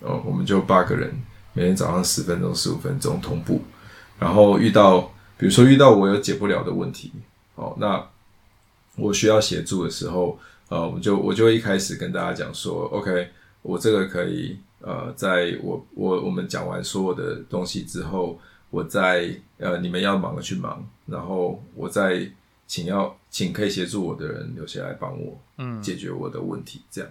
[0.00, 1.12] 呃，我们就八个人，
[1.52, 3.62] 每天早上十分钟、十五分钟同步，
[4.18, 5.00] 然后遇到，
[5.36, 7.12] 比如说遇到我有解不了的问题，
[7.54, 8.04] 哦，那
[8.96, 13.28] 我需要协助的时候，呃，我就我就一开始跟大家讲说，OK，
[13.62, 18.38] 我这个可以，呃，在我我我们讲完所有的东西之后。
[18.72, 22.24] 我在呃，你们要忙的去忙，然后我再
[22.68, 27.10] 请要请可以协助我的人留下来帮我，嗯，解决我的问题，这样，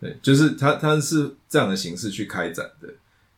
[0.00, 2.88] 对，就是他他是这样的形式去开展的。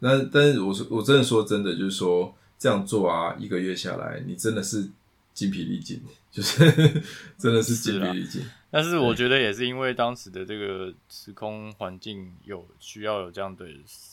[0.01, 4.88] 那但是我说我真的说真的，就是说这样做啊，一个月下来，你真的是
[5.33, 7.03] 精疲力尽， 就是
[7.38, 8.42] 真的是精疲力尽。
[8.70, 13.66] 但是我觉得也是因为当时的这个时空环境有需要有这样的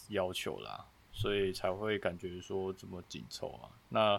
[0.10, 0.86] 要求啦。
[1.12, 3.68] 所以才会感觉说这么紧凑啊。
[3.90, 4.18] 那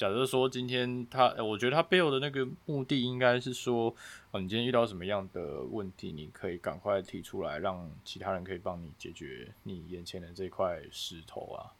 [0.00, 3.94] 假设说今天他，我觉得他背后的那个目的应该是说，
[4.30, 11.76] 哦，你今天遇到什么样的问题，你可以赶快提出来，让其他人可以帮你解决你眼前的这块石头啊。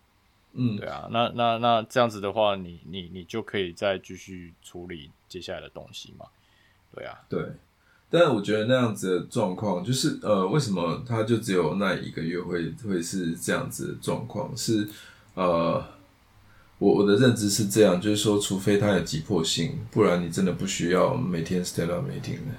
[0.52, 1.08] 嗯，对啊。
[1.10, 6.26] 那那那这样子的话，你你你就可以再继续处理接下来的东西嘛。
[6.94, 7.42] 对啊，对。
[8.10, 14.54] 但是我觉得那样子的状况，就是呃，为什么他就只有那一个月会会是这样子的状况？
[14.54, 14.86] 是
[15.32, 15.82] 呃，
[16.80, 22.52] 我我的认知是这样，就是说，除非他有急迫性，不然你真的不需要每天 stand up meeting 的。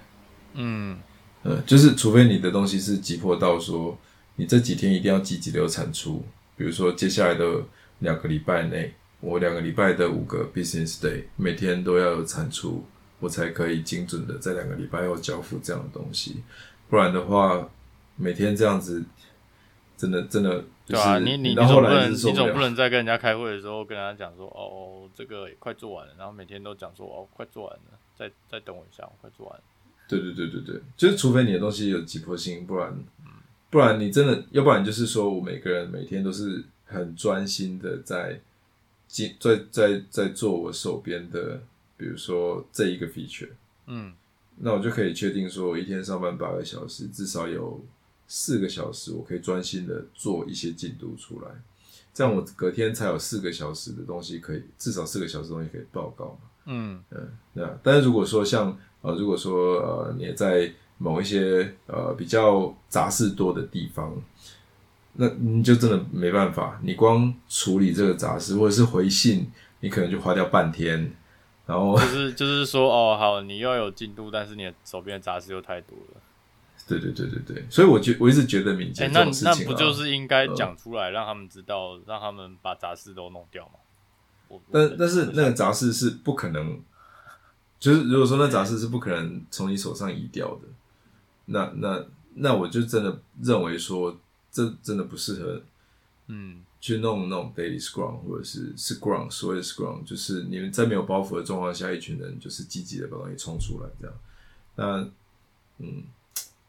[0.53, 0.97] 嗯，
[1.43, 3.97] 呃，就是除非你的东西是急迫到说，
[4.37, 6.23] 你这几天一定要积极的有产出，
[6.55, 7.61] 比如说接下来的
[7.99, 12.85] 两个礼拜内，我两个礼拜的五个 business day，每天都要有产出。
[13.19, 16.37] 我才可以精准的在两个礼拜后交付这样的东西，
[16.89, 17.69] 不然的话，
[18.15, 19.03] 每天这样子，
[20.01, 29.63] 真的真的，对啊，你你你总不能你总不能在跟人家开会的时候跟人家讲说，哦，这个也快做完了，然后每天都讲说，哦，快做完了，再再等我一下，我快做完了。
[30.07, 32.97] 对对对对对，就是除非你的东西有急迫性，不然，
[33.69, 38.41] 不然你真的，要不然就是说我每个人每天都是很专心的在
[39.07, 41.61] 在在在在做我手边的。
[41.97, 43.51] 比如说这一个 feature，
[43.85, 44.11] 嗯，
[44.57, 47.79] 那我就可以确定说，我一天上班八个小时，至少有
[48.33, 51.51] 四个小时我可以专心的做一些进度出来，
[52.13, 64.15] 这样我隔天才有四个小时的东西可以，至少四个小时东西可以报告嘛，嗯嗯，那但是如果说像呃，如果说呃，你在某一些呃比较杂事多的地方，
[65.15, 71.11] 那你就真的没办法，你光处理这个杂事或者是回信，你可能就花掉半天。
[71.65, 76.20] 然后就是就是说哦，好，你又要有进度，但是你的手边的杂事又太多了。
[76.87, 84.59] 对对对对对，所以我觉我一直觉得敏捷这那那不就是应该讲出来，让他们知道，呃、让他们把杂事都弄掉吗？
[84.71, 86.81] 但但是那个杂事是不可能，
[87.79, 90.67] 就是如果说那杂事是不可能从你手上移掉的，
[91.45, 94.19] 那那那我就真的认为说，
[94.51, 95.61] 这真的不适合，
[96.27, 96.63] 嗯。
[96.81, 104.15] 去弄那种 daily scrum 或者是 scrum，所谓的 scrum 就是你们在没有包袱的状况下，一群人就是积极的把东西冲出来这样。
[104.75, 105.07] 那
[105.77, 106.03] 嗯，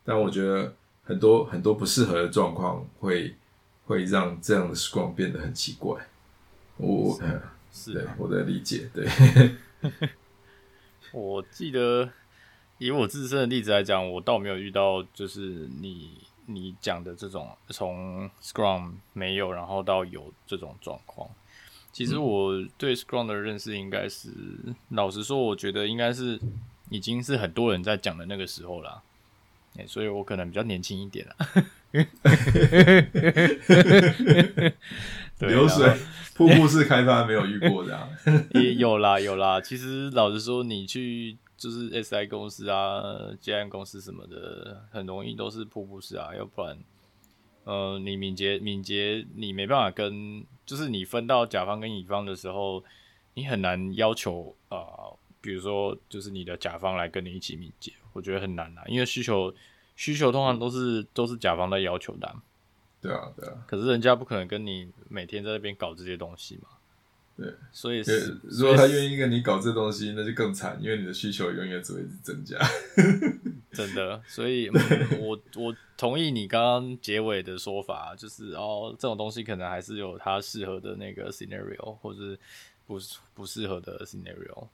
[0.05, 3.35] 但我觉得很多很多不适合的状况会
[3.87, 6.01] 会让这样的 scrum 变得很奇怪。
[6.77, 9.09] 我是，嗯、是对我的理解，对。
[11.13, 12.11] 我记得
[12.79, 15.41] 以我自身的例子来讲，我倒没有遇到就是
[15.81, 16.19] 你。
[16.47, 21.31] 你讲的这种从 Scrum 没有，然后到有这种状况，
[21.93, 24.29] 其实我对 Scrum 的认识应该是，
[24.65, 26.39] 嗯、老实说，我觉得应该是
[26.91, 28.83] 已经是很多人在讲的那个时候
[29.77, 31.37] 了，欸，所以我可能比较年轻一点了。
[35.39, 35.93] 流水
[36.35, 38.09] 瀑布式开发没有遇过这样，
[38.55, 39.61] 也有啦有啦。
[39.61, 41.37] 其实老实说，你去。
[41.55, 43.01] 就是 SI 公司啊，
[43.41, 46.77] 接案公司什么的，很容易都是瀑布式啊，要不然，
[47.63, 52.83] 呃，你敏捷敏捷，你没办法跟，就是你分到甲方跟乙方的时候，
[53.35, 59.55] 你很难要求啊、呃，比如说就是你的甲方来跟你一起敏捷，我觉得很难啊，因为需求
[59.97, 62.43] 需求通常都是都是甲方在要求的、啊，
[63.01, 63.65] 对啊，对啊。
[63.67, 66.69] 可是人家不可能跟你每天在那边搞这些东西嘛。
[67.35, 68.03] 对，所以
[68.43, 72.59] 如果他愿意跟你搞这东西，那就更惨，因为你的需求永远只会增加。
[73.73, 82.37] 真的，所以、 嗯、我我同意你刚刚结尾的说法，就是哦，这种东西可能还是有它适合的那个 scenario，或者
[82.87, 82.99] 不
[83.33, 84.69] 不适合的 scenario。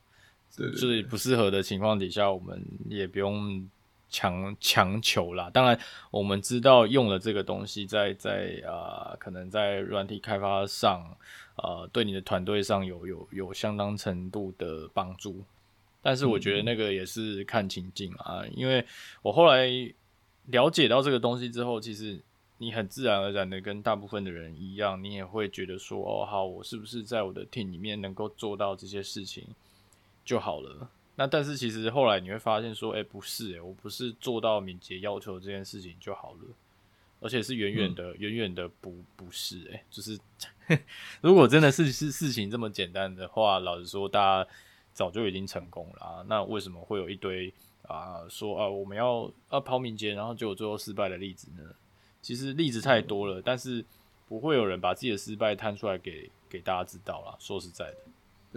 [0.57, 3.69] 对，对，对，就是不适合的情况底下，我们也不用
[4.09, 5.51] 强强求啦。
[5.51, 5.79] 当然，
[6.11, 11.17] 我们知道用了这个东西在，在在啊，可能在软体开发上。
[11.61, 15.43] 呃，对你的团队上有有有相当程度的帮助，
[16.01, 18.87] 但是我觉得那个也是看情境啊，嗯、因为
[19.23, 19.69] 我后来
[20.47, 22.23] 了解到这个东西之后，其实
[22.59, 29.45] 你很自然而然的跟大部分的人一样，你也会觉得说，哦，好，我是不是在我的 team 里面能够做到这些事情
[30.29, 30.91] 就好了？
[31.17, 36.41] 那但是其实后来你会发现说，哎，不是，哎，我不是做到敏捷要求这件事情就好了。
[37.21, 40.21] 而且是远远的，远远、嗯、的不不是诶、欸，就是
[41.23, 44.51] 如果真的是是事情这么简单的话，老实说，大家
[44.93, 46.25] 早就已经成功了啊。
[46.29, 47.51] 那为什么会有一堆
[47.87, 51.65] 啊说啊我们要啊跑敏捷，然后结果最后失败的例子呢？
[52.21, 53.83] 其实例子太多了，嗯、但是
[54.29, 57.35] 不会有人把自己的失败摊出来给给大家知道啦。
[57.41, 57.97] 说实在的。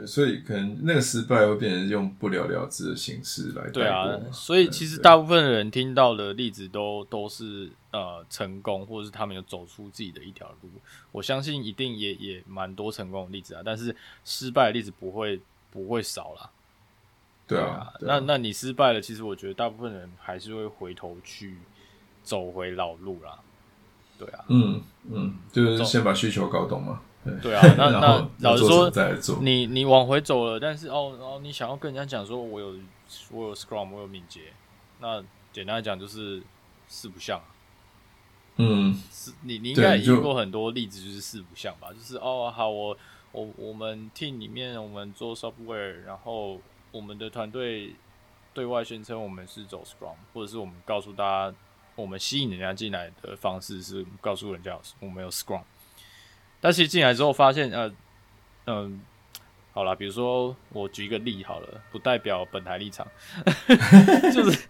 [0.01, 3.69] 对，所以可能那个失败会变成用不了了之的形式来。
[3.69, 10.69] 对啊，所以其实大部分的人听到的例子都都是呃成功，或者是他们有走出自己的一条路。
[11.11, 13.95] 我相信一定也也蛮多成功的例子啊，但是
[14.25, 15.39] 失败的例子不会
[15.69, 16.49] 不会少啦。
[17.47, 21.57] 对啊，对啊，那那你失败了，其实我觉得大部分人还是会回头去
[22.23, 23.37] 走回老路啦。
[24.17, 24.81] 对啊，嗯
[25.11, 27.01] 嗯，就是先把需求搞懂嘛。
[27.41, 28.91] 对啊， 那那老实说，
[29.41, 32.75] 你你往回走了，但是哦，然后你想要跟人家讲说，我有
[33.29, 34.53] 我有 Scrum，我有敏捷，
[34.99, 36.41] 那简单来讲就是
[36.87, 37.39] 四不像。
[38.57, 41.89] 嗯，是你你应该也遇过很多例子，就是四不像吧？
[41.93, 42.97] 就是哦，好，我
[43.31, 46.59] 我我们 team 里面我们做 software，然后
[46.91, 47.95] 我们的团队
[48.53, 51.55] 对外宣称我们是走 Scrum，或者是我们告诉大家，
[51.95, 55.61] 我们吸引人家进来的方式是告诉人家我们有 Scrum。
[56.61, 57.91] 但是进来之后发现，呃，
[58.67, 59.01] 嗯，
[59.73, 63.05] 好啦，比如说我举一个例好了，不代表本台立场，
[64.31, 64.67] 就是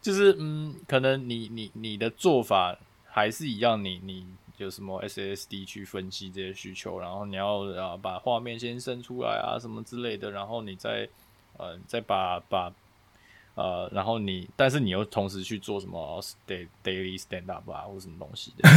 [0.00, 2.76] 就是嗯，可能你你你的做法
[3.06, 4.26] 还是一样，你你
[4.56, 11.08] 有什么 SSD 去分析这些需求，然后你要啊把画面先生出来啊什么之类的，然后你再
[11.58, 12.72] 呃再把把。
[13.58, 18.70] 呃，然后你，但是你又同时去做什么 daily stand up 啊，或什么东西的。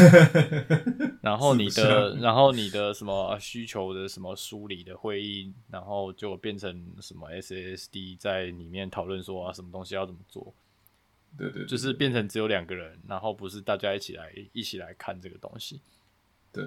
[1.21, 10.51] 然后你的，然后你的什么需求的什么梳理的会议，然后就变成什么 SASD 在里面讨论说啊，什么东西要怎么做。
[11.37, 15.79] 对对，对，就是变成只有两个人，然后不是大家一起来一起来看这个东西。
[16.51, 16.65] 对，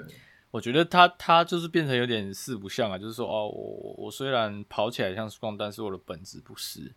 [0.53, 6.93] 我觉得他他就是变成有点四不像啊，就是说哦，我我虽然跑起来像 Scrum，但是我的本质不是。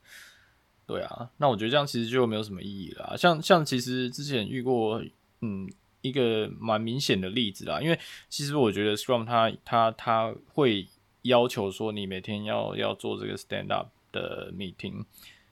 [0.87, 3.17] 对啊，那我觉得这样其实就没有什么意义了啊。
[3.17, 5.03] 像像其实之前遇过，
[5.41, 5.69] 嗯，
[6.01, 7.81] 一个蛮明显的例子啦。
[7.81, 10.87] 因为其实我觉得 Scrum 它它它会
[11.23, 15.03] 要求说你每天要要做这个 stand up 的 meeting，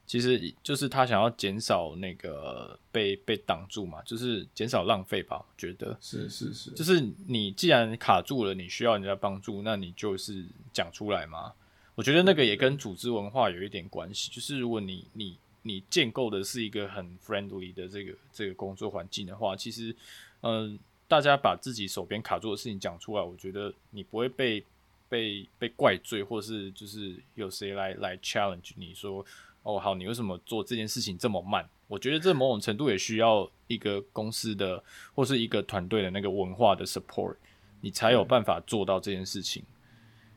[0.06, 5.36] 其实就是他想要减少那个被被挡住嘛，就是减少浪费吧。
[5.38, 11.52] 我觉得是是是，就是你既然卡住了，你需要人家帮助，那你就是讲出来嘛。
[11.96, 19.96] 我觉得那个也跟组织文化有一点关系，就是如果你你你建构的是一个很 friendly 的这个这个工作环境的话，其实，
[20.42, 24.64] 嗯、呃，大家把自己手边卡住的事情讲出来，我觉得你不会被
[25.08, 29.26] 被被怪罪，或是就是有谁来来 challenge 你说，
[29.64, 31.68] 哦，好，你为什么做这件事情这么慢？
[31.88, 34.84] 我觉得这某种程度也需要一个公司的
[35.14, 37.36] 或是一个团队的那个文化的 support，
[37.80, 39.64] 你才有办法做到这件事情。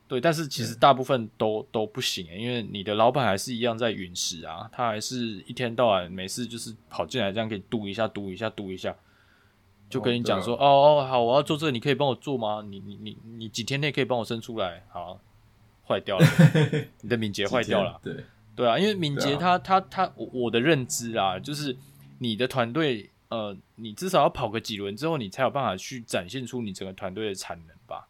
[0.08, 8.96] 对，但是其实大部分都都不行，因为你的老板还是一样在陨石啊，他还是一天到晚每次就是跑进来这样给你嘟一下、嘟一下、嘟一下，
[9.90, 12.64] 就跟你讲说，哦哦，好，我要做这个，你可以帮我做吗？
[12.66, 14.82] 你你你你几天内可以帮我生出来？
[14.90, 15.20] 好，
[15.86, 16.26] 坏掉了，
[17.02, 18.24] 你的敏捷坏掉了，对
[18.56, 21.76] 对啊，因为敏捷他他他，我我的认知啊，就是
[22.18, 28.08] 你的团队，呃，你至少要跑个几轮之后，你才有办法去展现出你整个团队的产能吧。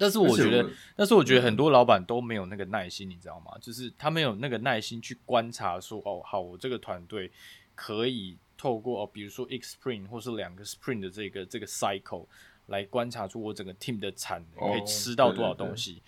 [0.00, 3.52] 但是我觉得，但是我觉得很多老板都没有那个耐心，你知道吗？
[3.60, 7.30] 就是他没有那个耐心去观察，说哦，好，我这个团队
[7.74, 12.24] 可以透过哦，比如说一个 sprint 或是两个 sprint 的这个这个 cycle
[12.68, 16.00] 来观察出我整个 team 的产能可以吃到多少东西。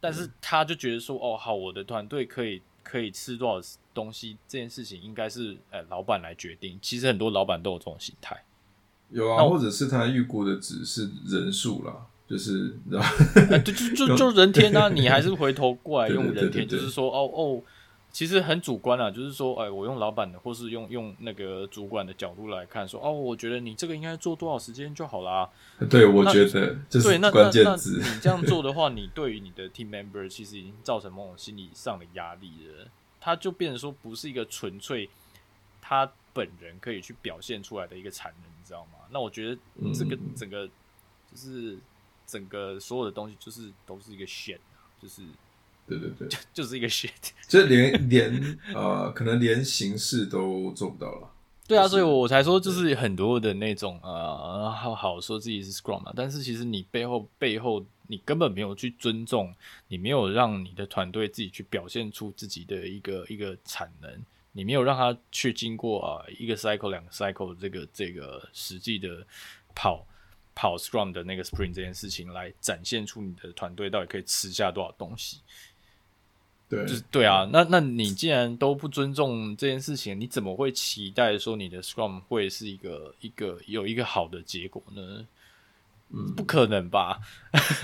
[0.00, 6.78] 但是他就觉得说，哦，好，我的团队可以可以吃多少东西，这件事情应该是呃老板来决定。
[6.80, 8.42] 其实很多老板都有这种心态。
[9.10, 17.62] 有啊，或者是他预估的只是人数啦，就是， 对就就就就人天啊，你还是回头过来用人天，就是说，哦哦。
[18.14, 25.50] 其实很主观啊，就是说，哎，我用老板的，或是用用那个主管的角度来看，说，哦，我觉得你这个应该做多少时间就好啦。
[25.90, 27.98] 对，我觉得就是关键字。
[27.98, 32.86] 你这样做的 话，你对于你的 team member 其实已经造成某种心理上的压力了。
[33.20, 35.10] 他就变成说，不是一个纯粹
[35.82, 39.00] 他本人可以去表现出来的一个产能，你知道吗？
[39.10, 39.58] 那我觉得
[39.92, 41.76] 这个整个就是
[42.26, 44.58] 整个所有的东西，就是都是一个 shit，
[45.00, 45.22] 就是。
[45.86, 47.10] 对对对，就就是一个 shit，
[47.46, 51.30] 就连连呃，可能连形式都做不到了。
[51.68, 59.54] 对啊，所以我才说，就是很多的那种呃，好好说自己是 Scrum 嘛，但是其实你背后背后，你根本没有去尊重，
[59.88, 64.10] 你没有让你的团队自己去表现出自己的一个一个产能，
[64.52, 69.22] 你没有让他去经过啊、呃、一个 cycle 两个 cycle 这个这个实际的
[69.74, 70.06] 跑
[70.54, 75.40] 跑 Scrum 的那个 Sprint 这件事情，来展现出你的团队到底可以吃下多少东西。
[76.68, 85.26] 对，就是对啊，那那你既然都不尊重这件事情，你怎么会期待说你的 Scrum 会是一个一个有一个好的结果呢？
[86.10, 87.20] 嗯，不可能吧？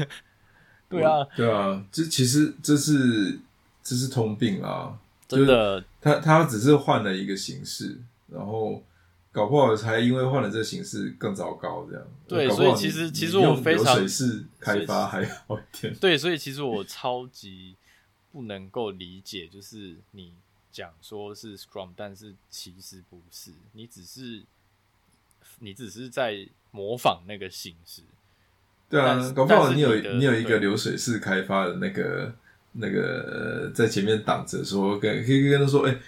[0.88, 3.38] 对啊，对啊，这其实这是
[3.82, 4.98] 这是通病啊，
[5.28, 7.98] 真的，他他只是换了一个形式，
[8.28, 8.82] 然后
[9.32, 12.06] 搞不好才因为换了这个形式更糟糕，这样。
[12.28, 15.94] 对，所以其实其实我非常流水式开发还好一点。
[16.00, 17.76] 对，所以其实我超级。
[18.32, 20.32] 不能够理解，就是你
[20.70, 24.44] 讲说是 Scrum，但是其实不是，你只是
[25.58, 28.02] 你只是在模仿那个形式。
[28.88, 32.32] 对啊，搞不好你有你，你有一个流水式开发的那个
[32.74, 36.00] 那个在前面挡着，说跟可以跟他说，哎、欸，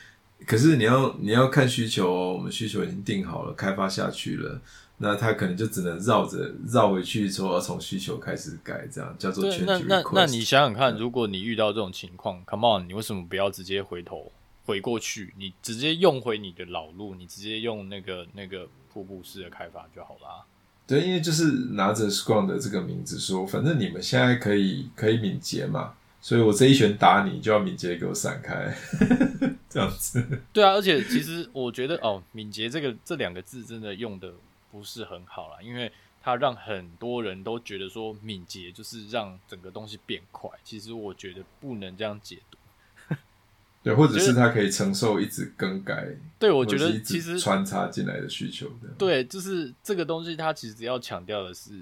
[0.46, 4.60] 可是你要你要看需求哦，我们需求已经定好了，开发下去了。
[4.98, 9.84] 那他可能就只能绕着绕回去，说从需求开始改，这样叫做 change request。
[9.88, 14.30] 那那那你想想看，如果你遇到这种情况，Come on，你为什么不要直接回头
[14.64, 15.34] 回过去？
[15.36, 20.44] 你直接用回你的老路，你直接用那个那个瀑布式的开发就好啦。
[20.86, 28.74] 对，因为就是拿着 Scrum 的这个名字说，反正你们现在可以可以敏捷嘛，所以我这一拳打你就要敏捷给我闪开，
[29.68, 30.24] 这样子。
[30.54, 34.32] 对啊，而且其实我觉得哦，敏捷这个这两个字真的用的。
[34.72, 35.92] 不是很好啦，因为
[36.22, 40.48] 它让很多人都觉得说敏捷就是让整个东西变快。
[40.64, 43.14] 其实我觉得不能这样解读。
[43.84, 46.08] 对，或者是它可以承受一直更改。
[46.38, 48.66] 对，我觉得其实穿插进来的需求。
[48.96, 51.72] 对，就是这个东西，它其实要强调的是，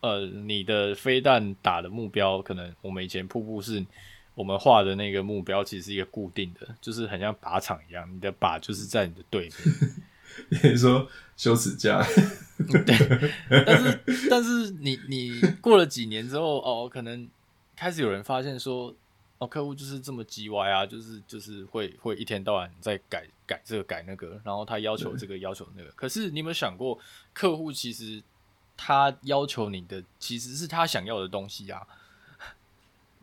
[0.00, 3.84] 呃，你的飞弹打的目标，可能我们以前瀑布是
[4.34, 9.52] 我们画的那个目标，其实是一个固定的，就是很像靶场一样，你的靶就是在你的对面。
[10.62, 12.04] 你说羞耻架，
[12.68, 12.84] 对，
[13.64, 17.26] 但是但是你你过了几年之后哦，可能
[17.74, 18.94] 开始有人发现说
[19.38, 25.90] 哦，客户就是这么叽歪啊，就是就是会会一天到晚在改改这个改那个，然后他要求这个要求那个。
[25.92, 26.98] 可是你有没有想过，
[27.32, 28.22] 客户其实
[28.76, 31.80] 他要求你的其实是他想要的东西啊，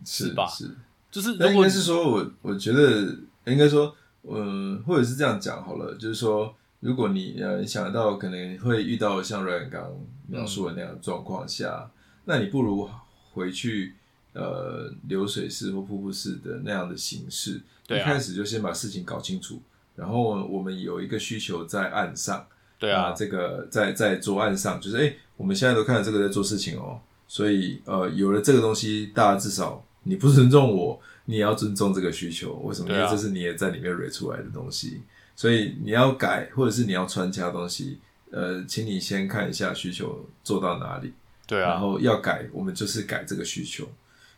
[0.06, 0.48] 是，是吧？
[0.48, 0.70] 是，
[1.12, 6.56] 就是那应该是说我我觉得应该说，嗯，或者是这样讲好了，就是说。
[6.84, 9.90] 如果你呃想到可能会遇到像 Ryan 刚
[10.28, 11.90] 描述的那样的状况下，嗯，
[12.26, 12.90] 那你不如
[13.32, 13.96] 回去
[14.34, 19.62] 呃流水式或瀑布式的那样的形式，对啊，一开始就先把事情搞清楚，
[19.96, 22.46] 然后我们有一个需求在岸上，
[22.78, 32.92] 对啊，呃、这个在在桌岸上，就是哎，我们现在都看到这个在做事情哦，所以呃有了这个东西，大家至少你不尊重我，你也要尊重这个需求，为什么？
[32.92, 35.02] 因为这是你也在里面蕊出来的东西。
[35.36, 37.98] 所以你要改，或者是你要穿其他东西，
[38.30, 41.12] 呃，请你先看一下需求做到哪里，
[41.48, 43.90] 对啊，然后要改，我们就是改这个需求。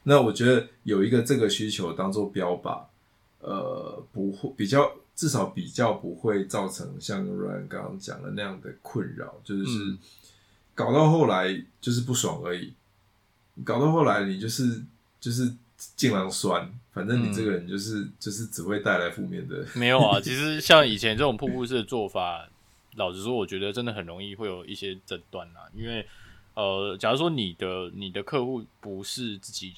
[0.04, 2.80] 那我觉得有一个这个需求当做标靶，
[3.42, 9.98] 呃，不会比较，至少比较不会造成像 Ryan 刚刚讲的那样的困扰，就是是
[10.76, 12.74] 搞到后来就是不爽而已，
[13.64, 14.84] 搞到后来你就是
[15.20, 15.52] 就是。
[15.98, 19.68] 尽量酸，反正你这个人就是、嗯、就是只会带来负面的。
[19.76, 22.50] 没有啊， 其实像以前这种瀑布式的做法，
[22.96, 25.68] 老实说，我觉得真的很容易会有一些争端啊。
[25.74, 26.08] 因为
[26.54, 29.78] 呃，假如说你的你的客户不是自己人，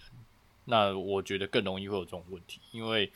[0.65, 2.61] 那我觉得更容易会有这种问题。
[2.71, 3.11] 因为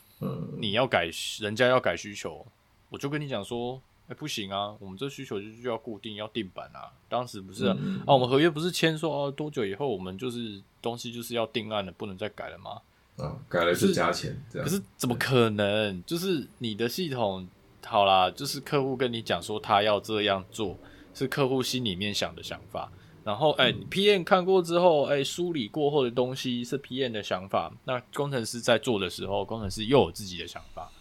[0.58, 1.08] 你要改，
[1.40, 2.44] 人家要改需求，
[2.90, 3.80] 我就跟你讲说，
[4.14, 6.92] 不行啊，我们这需求就要固定，要定版啊。
[7.08, 10.62] 当时不是啊，嗯、啊我们合约不是签说哦、啊，多久以后我们就是。
[10.82, 12.82] 东西就是要定案了，不能再改了吗？
[13.18, 14.68] 啊，改了是加钱，这样。
[14.68, 16.04] 可是怎么可能？
[16.06, 17.48] 就是你的系统
[17.86, 20.76] 好啦，就是客户跟你讲说他要这样做，
[21.14, 22.92] 是客户心里面想的想法。
[23.24, 27.72] 然后，哎、欸，PM 看过之后，哎、欸，梳理过后的东西是 PM 的想法。
[27.84, 30.92] 那工程师在做的时候，工程师又有自己的想法。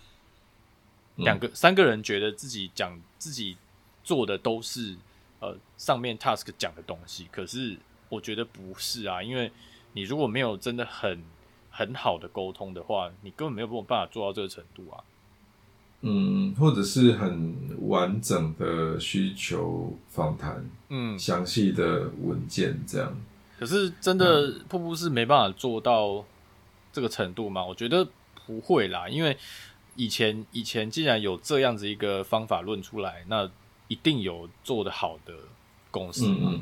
[1.20, 3.56] 两个、三个人觉得自己讲自己
[4.02, 4.96] 做的都是
[5.40, 7.76] 呃上面 task 讲的东西，可是
[8.08, 9.50] 我觉得不是啊，因为
[9.92, 11.22] 你如果没有真的很
[11.70, 15.04] 很好的沟通的话，你根本没有办法做到这个程度啊。
[16.02, 23.14] 嗯，或者是很完整的需求访谈，嗯，详细的文件这样。
[23.58, 26.24] 可是真的瀑布是没办法做到
[26.90, 27.62] 这个程度吗？
[27.62, 28.08] 我觉得
[28.46, 29.36] 不会啦，因为
[30.00, 33.50] 以前以前既然有这样子一个方法论出来，那
[33.88, 35.34] 一定有做得好的
[35.90, 36.52] 公司嘛。
[36.52, 36.60] 嗯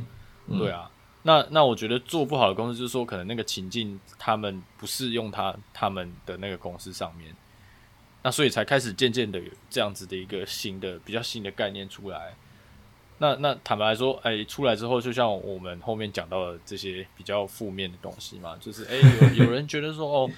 [0.48, 0.90] 嗯、对啊，
[1.22, 7.32] 那那我觉得做不好的公司就是说，可能那个情境他们不适用他他们的那个公司上面。
[8.24, 12.34] 那所以才开始渐渐的有这样子的一个新的比较新的概念出来。
[13.18, 20.30] 那那坦白来说，哎、欸，出来之后，就像我们后面讲到的这些比较负面的东西嘛，就是哎、欸，有有人觉得说，哦，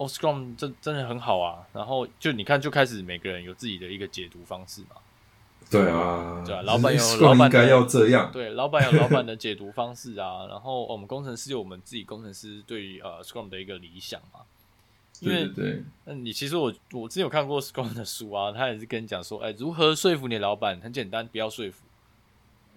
[0.00, 1.66] 哦，Scrum 真真的很好啊。
[1.74, 4.96] 然后就你看，就开始每个人有自己的一个解读方式嘛。
[5.70, 8.30] 对啊，对啊，老板有老板应该要这样。
[8.32, 10.46] 对，老板有老板的 解读方式啊。
[10.48, 14.40] 然后我们工程师有我们自己工程师对于呃 Scrum 的一个理想嘛。
[15.20, 20.80] 因为对，对，那你其实我我之前有看过 Scrum 的书啊，他也是跟你讲说，哎，如何说服你老板？
[20.80, 21.84] 很简单，不要说服，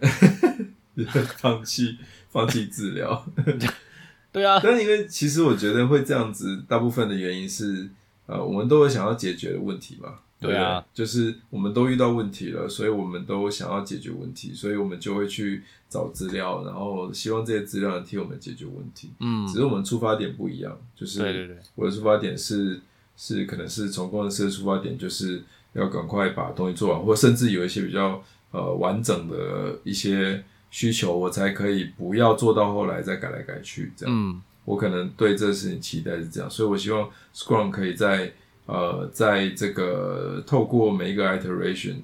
[1.38, 1.98] 放弃
[2.30, 3.26] 放弃治疗。
[4.34, 7.90] 对啊，但因为其实我觉得会这样子，大部分的原因是，
[8.26, 10.16] 呃，我们都有想要解决的问题嘛。
[10.42, 19.12] 对啊，就是我们都遇到问题了，所以我们都想要解决问题，所以我们就会去找资料，然后希望这些资料能替我们解决问题。
[19.22, 22.82] 嗯，只是我们出发点不一样，就是对对对，我的出发点是
[23.16, 28.22] 是可能是从工程师的出发点，就是要赶快把东西做完，或甚至有一些比较
[28.52, 30.44] 呃完整的一些
[30.74, 34.14] 需求，我才可以不要做到后来再改来改去这样。
[34.14, 38.34] 嗯，我可能对这个事情期待是这样，所以我希望 Scrum 可以在。
[38.66, 41.96] 呃，在这个透过每一个 iteration，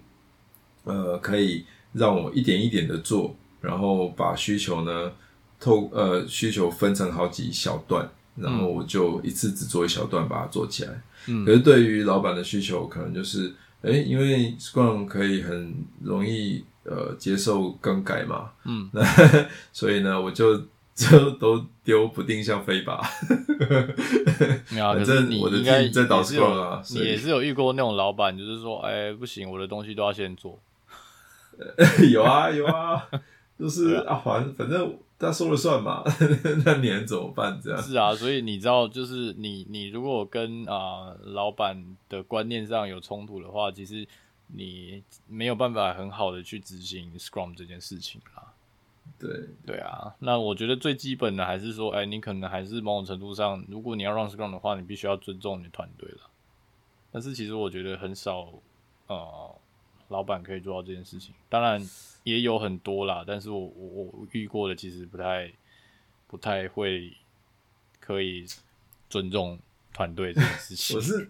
[0.83, 1.63] 呃，可以
[1.93, 5.09] 让我一点一点的做，然后把需求呢
[5.57, 8.05] 透呃需求分成好几小段，
[8.35, 11.01] 然后我就一次只做一小段把它做起来。
[11.29, 19.03] 嗯，可是对于老板的需求，可能就是，诶，因为 Scrum 可以很容易呃接受更改嘛，嗯， 那
[19.71, 20.61] 所以呢，我就。
[20.99, 22.99] 就 都丢不定向飞吧，
[24.69, 24.91] 没有。
[24.95, 30.59] 反正你应该在导 Scrum 啊，你也是有遇过那种老板，就是说，哎、欸，不行，我的东西都要先做。
[32.11, 33.07] 有啊有啊，
[33.57, 36.03] 就是啊，反正反正他说了算嘛，
[36.65, 37.57] 那你能怎么办？
[37.63, 44.05] 这样是啊，所以你知道，就是你你如果跟啊、呃、老板的观念上有冲突的话，其实
[44.53, 48.53] 你没有办法很好的去执行 Scrum 这件事情啦。
[49.17, 56.29] 对对啊，那我觉得最基本的还是说，哎、欸，你可能还是某种程度上，如果你要 run Scrum 的话，你必须要尊重你的团队了。
[57.11, 58.53] 但是其实我觉得很少，
[59.07, 59.55] 呃，
[60.09, 61.33] 老板可以做到这件事情。
[61.49, 61.81] 当然
[62.23, 65.51] 也有很多啦，但是我我我遇过的其实不太
[66.27, 67.11] 不太会
[67.99, 68.45] 可以
[69.09, 69.57] 尊重
[69.91, 70.95] 团队这件事情。
[70.97, 71.29] 我是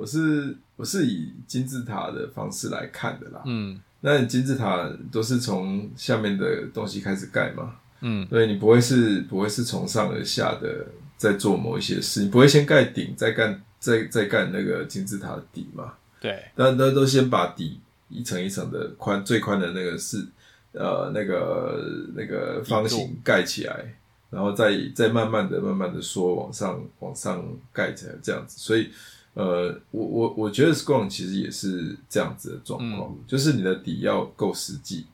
[0.00, 3.42] 我是我是以金字塔的方式来看的啦。
[3.44, 3.78] 嗯。
[4.02, 7.74] 那你金字塔都是从下面的东西开始盖嘛？
[8.00, 10.86] 嗯，所以你不会是不会是从上而下的
[11.18, 15.92] 在做某一些事，你不会先盖顶，再干再再干那个金字塔的底嘛？
[16.18, 17.78] 对，但都都先把底
[18.08, 20.26] 一层一层的宽最宽的那个是
[20.72, 21.84] 呃那个
[22.16, 23.94] 那个方形盖起来，
[24.30, 28.90] 然后再再慢慢的慢慢的说往上往上盖起来这样子，所以。
[29.34, 35.06] 呃，我我我觉得 Scrum 其实也是这样子的状况，嗯，就是你的底要够实际，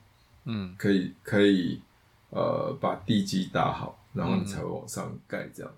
[0.47, 1.81] 嗯，可以可以
[2.31, 5.71] 呃把地基打好，然后你才会往上盖这样。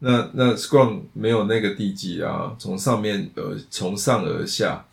[0.00, 4.84] 嗯，那那 Scrum 没有那个地基啊，从上面呃从上而下，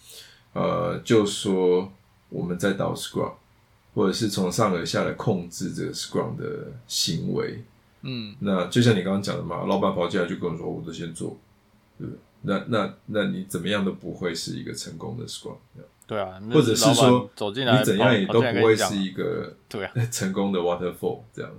[0.53, 1.91] 呃就说
[2.29, 3.33] 我们在导 Scrum，
[3.95, 7.63] 或者是从上而下来控制这个 Scrum 的行为，
[8.03, 11.35] 嗯，那就像你刚刚讲的嘛，老板跑进来就跟我说，我都先做，
[11.97, 12.19] 对不对？
[12.47, 15.57] 那那那你怎么样都不会是一个成功的 Scrum，
[16.07, 19.91] 对啊，或者是说走进来你怎样也都不会是一个 对啊。
[20.09, 21.51] 成功的 Waterfall 这样，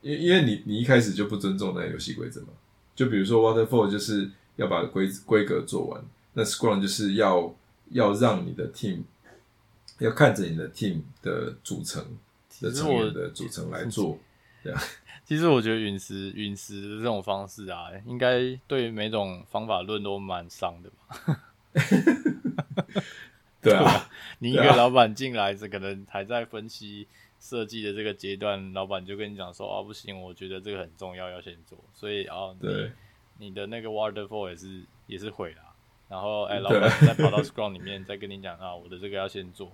[0.00, 2.48] 因因为你你一开始就不尊重那个游戏规则嘛，
[2.94, 6.00] 就比如说 Waterfall 就是要把规规格做完，
[6.34, 7.52] 那 Scrum 就是要
[7.90, 9.02] 要让你的 team
[9.98, 12.04] 要看着你的 team 的组成
[12.60, 14.16] 的成员的组成来做，
[14.62, 14.80] 这样。
[15.32, 21.40] 其实我觉得陨石陨石的这种方式啊，应该对每种方法论都蛮伤的吧？
[23.62, 24.10] 对啊，
[24.40, 27.08] 你一个老板进来，这可能还在分析
[27.40, 32.92] 设计的这个阶段，老板就跟你讲说：“啊，不行，我觉得这个很重要，要先做。”所以哦，对，
[33.38, 35.62] 你的那个 waterfall 也是也是毁了。
[36.10, 39.72] 然后哎，老板再跑到 Scrum 里面再跟你讲啊，我的这个要先做。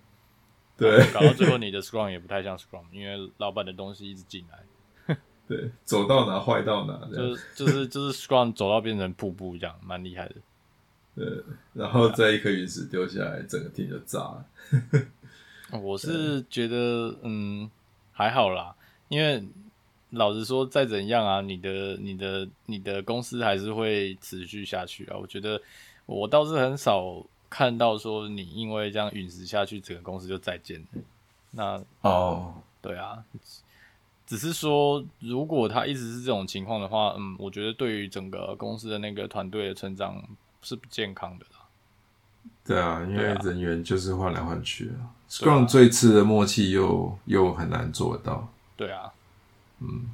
[0.77, 4.61] 对，搞到最后你的 Scrum 也不太像 Scrum，因为老板的东西一直进来。
[5.49, 10.34] 对，走到哪坏到哪，就是就是就是 Scrum 走到变成瀑布一样，蛮厉害的。
[11.16, 11.42] 对，
[11.72, 14.44] 然后再一颗陨石丢下来，整个厅就炸了。
[15.80, 17.68] 我是觉得，嗯，
[18.12, 18.74] 还好啦，
[19.09, 19.42] 因为
[20.11, 25.16] 老实说，再怎样啊，你的、你的、你的公司还是会持续下去啊。
[25.16, 25.61] 我觉得
[26.07, 30.86] 我倒是很少看到说你因为这样陨石下去，整个公司就再见了。
[31.51, 33.24] 那哦，对啊，
[34.29, 40.22] 只是说如果他一直是这种情况的话，嗯，我觉得对于整个公司的那个团队的成长。
[40.61, 41.61] 是不健康的啦，
[42.64, 49.12] 对啊，因为人员就是换来换去啊，Scrum 最次的默契又又很难做到，对啊，
[49.79, 50.11] 嗯，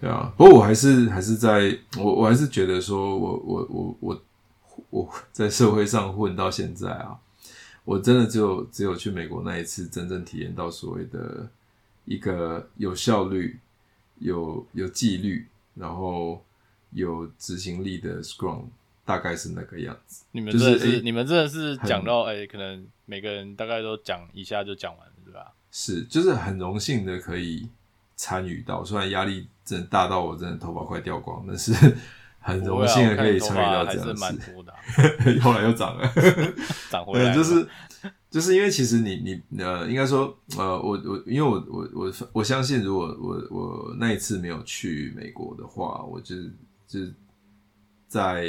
[0.00, 4.22] 对啊，不过我还是还是在我我还是觉得说我我我我
[4.90, 7.18] 我在社会上混到现在啊，
[7.84, 11.50] 我真的只有只有去美国那一次真正体验到所谓的
[12.04, 13.58] 一个有效率、
[14.18, 16.44] 有有纪律，然后
[16.92, 18.64] 有执行力的 Scrum。
[19.02, 20.24] 大概是那个样子。
[20.30, 25.52] 你们真的是，是欸、你们真的是讲到哎、欸，可能每个人大概都讲一下就讲完了，对吧？
[25.72, 27.68] 是，就是很荣幸的可以
[28.14, 31.72] 参与到，虽然压力真的大到我真的头发快掉光，但是
[32.38, 34.24] 很荣幸的可以参与到这样子。
[34.24, 34.78] 还是蛮多的、 啊，
[35.42, 36.12] 后来又长了，
[36.88, 37.34] 长回 来。
[37.34, 37.66] 就是
[38.30, 46.36] 就是因为其实你你呃，应该说呃，我我因为我我我我相信，如果我我那一次没有去美国的话，我就
[46.86, 47.00] 就
[48.08, 48.48] 在。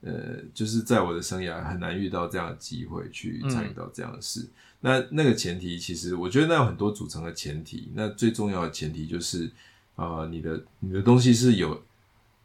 [0.00, 4.42] 呃，就是在我的生涯很难遇到这样的机会去参与到这样的事。
[4.42, 4.48] 嗯、
[4.80, 7.90] 那那个前提，其实我觉得那有很多组成的前提。
[7.96, 9.50] 那最重要的前提就是，
[9.96, 11.82] 呃，你的你的东西是有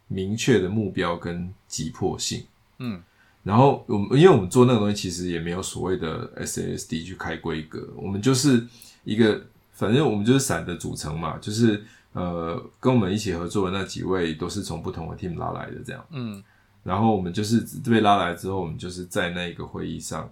[0.07, 2.43] 明确的目标跟急迫性。
[2.79, 2.99] 嗯，
[3.43, 8.65] 然后我们因为我们做那个东西，其实也没有所谓的 SASD 去开规格，我们就是
[9.03, 9.41] 一个，
[9.73, 11.83] 反正我们就是散的组成嘛，就是
[12.13, 16.05] 呃，跟我们一起合作的那几位都是从不同的 team 拉来的，这样。
[16.11, 16.43] 嗯。
[16.83, 20.29] 然后我们就是被拉来之后，我们就是在那个会议上，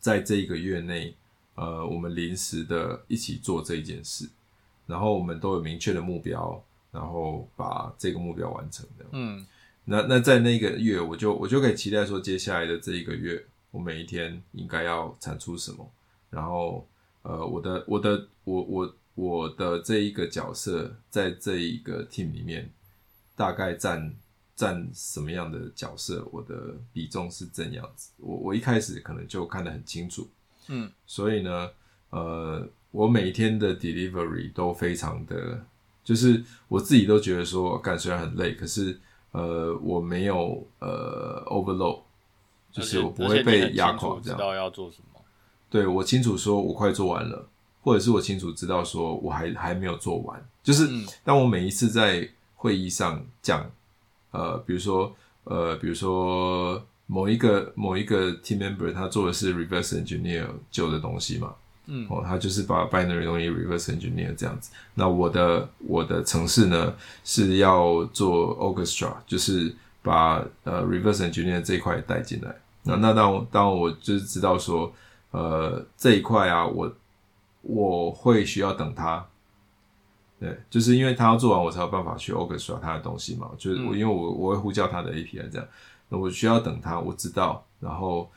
[0.00, 1.14] 在这一个月内，
[1.54, 4.26] 呃，我们临时的一起做这一件事，
[4.86, 9.04] 然后我们都有明确的目标，然后把这个目标完成的。
[9.12, 9.46] 嗯，
[9.84, 15.90] 那那在那个月，我就我就可以期待说，接下来的这一个月，我每一天应该要产出什么，
[16.30, 16.86] 然后
[17.22, 22.70] 呃，我的我的我我我的这一个角色在这一个 team 里面
[23.36, 24.14] 大概占。
[24.56, 26.24] 占什么样的角色？
[26.30, 28.12] 我的比重是怎样子。
[28.18, 30.30] 我我一开始可能就看得很清楚，
[30.68, 31.68] 嗯，所以呢，
[32.10, 35.66] 呃，我每天的 delivery 都非常的，
[36.04, 38.96] 就是我自己都觉得说，干虽然很累，可是
[39.34, 42.00] 呃，我没有呃 overload，
[42.72, 44.18] 就是我不会被压垮。
[44.22, 44.38] 这样。
[44.38, 45.20] 知道要做什么？
[45.68, 47.46] 对，我清楚说我快做完了，
[47.82, 50.42] 或者是我清楚知道说我还还没有做完。
[50.62, 50.88] 就是
[51.22, 53.70] 当我每一次在会议上讲。
[54.36, 55.14] 呃，比如说，
[55.44, 61.54] 呃，比如说某一个某一个 team member，他做的是 reverse engineer 旧的东西嘛，
[61.86, 64.72] 嗯，哦，他就是把 binary 东西 reverse engineer 这样子。
[64.94, 72.54] 那我的我的城市呢是要做 orchestra，就是把呃 reverse engineer 这一块带进来。
[72.82, 74.92] 那那当我当我就是知道说，
[75.30, 76.92] 呃，这一块啊，我
[77.62, 79.24] 我会需要等他。
[80.40, 83.50] 对，就是因为他要做完，我才有办法去 orchestrate 他的东西嘛。
[83.56, 85.66] 就是我，因为我我会呼叫他的 API 这样，
[86.08, 87.64] 那我需要等他，我知道。
[87.80, 88.30] 然后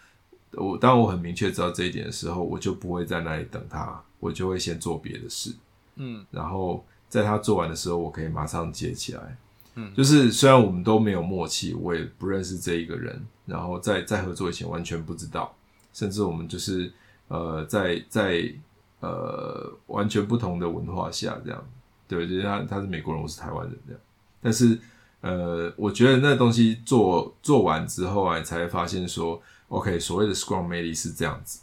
[0.54, 5.54] 我当我很明确知道这一点的时候，我就不会在那里等他，我就会先做别的事。
[5.95, 9.38] 嗯，然后在他做完的时候，我可以马上接起来。
[9.76, 15.54] 嗯，就是虽然我们都没有默契，我也不认识这一个人，然后在在合作以前完全不知道，
[15.93, 16.91] 甚至我们就是
[17.28, 18.52] 呃在在
[19.00, 21.64] 呃完全不同的文化下这样。
[22.08, 24.02] 对，就是他，他是美国人，我是台湾人这样。
[24.41, 24.80] 但是，
[25.20, 31.61] 呃，我觉得那东西做做完之后啊，你才会发现说，OK，所谓的 Scrum 魅力是这样子。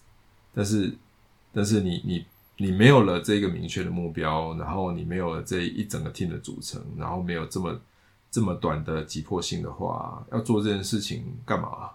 [0.52, 0.92] 但是，
[1.52, 2.26] 但是你你
[2.57, 7.80] 你没有了这个明确的目标，然后你没有了这一整个 team 的组成，然后没有这么
[8.30, 11.90] 这么短的急迫性的话，要做这件事情干嘛？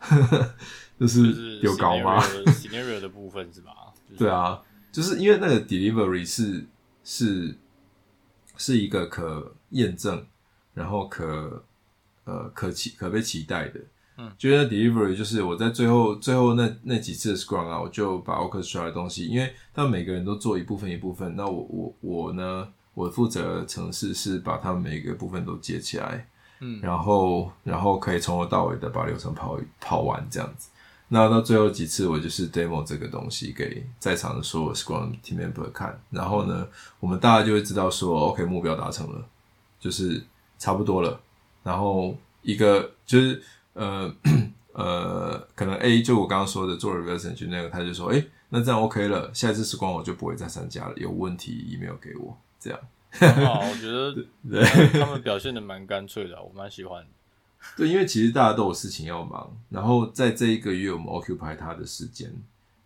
[0.98, 3.72] 就是丢高吗？Scenario 的部分是吧？
[4.10, 6.66] 就是、对啊，就是因为那个 delivery 是
[7.04, 7.56] 是。
[8.58, 10.24] 是一个可验证，
[10.74, 11.64] 然后可
[12.24, 13.80] 呃可期可被期待的，
[14.18, 26.28] 嗯，觉得 delivery 就是我在最后最后那那几次的 Scrum 啊，我就把 Orchestra 的东西，因为他们每个人都做一部分一部分，那我我我呢，我负责的程式是把他们每个部分都接起来，
[26.60, 30.68] 嗯，然后然后可以从头到尾的把流程跑跑完这样子。
[31.08, 36.68] 那到最后几次，我就是 demo 这个东西给在场的所有 Scrum team member 看，然后呢，
[37.00, 39.24] 我们大家就会知道说，OK，目标达成了，
[39.80, 40.22] 就是
[40.58, 41.18] 差不多了，
[41.62, 43.42] 然后一个就是。
[43.74, 44.14] 呃
[44.72, 50.94] 呃，可能 A 就我刚刚说的做 reverse engineer 那个，他就说，哎、欸，那这样 OK 了，下一次时光我就不会再参加了。
[50.96, 52.80] 有问题 email 给我，这样。
[53.44, 54.14] 好，我觉得
[54.50, 54.64] 对
[54.98, 57.06] 他们表现的蛮干脆的，我蛮喜欢。
[57.76, 62.32] 对，因为其实大家都有事情要忙，然后在这一个月我们 occupy 他的时间，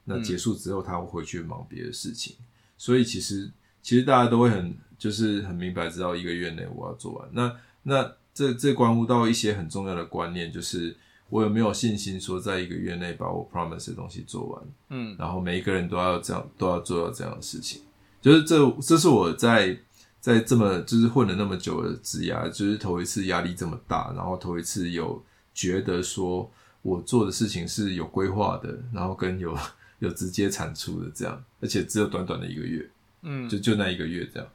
[0.05, 2.45] 那结束之后他会回去忙别的事情，嗯、
[2.77, 3.49] 所以其实
[3.81, 7.29] 其实大家都会很就是很明白知道一个月内我要做完。
[7.31, 8.13] 那那。
[8.37, 10.95] 这这关乎到一些很重要的观念，就是
[11.31, 17.81] 我有没有信心说，在一个月内把我 promise 的东西做完，嗯，然后每一个人都要这样，都要做到这样的事情，
[18.21, 19.75] 就是这这是我在
[20.21, 25.25] 在这么就是混了那么久的职涯，就是头一次压力这么大，然后头一次有
[25.55, 26.51] 觉得说
[26.83, 29.57] 我做的事情是有规划的，然后跟有
[29.99, 32.91] 有直接产出的这样，而且只有短短的一个月，
[33.23, 34.47] 嗯，就就那一个月这样。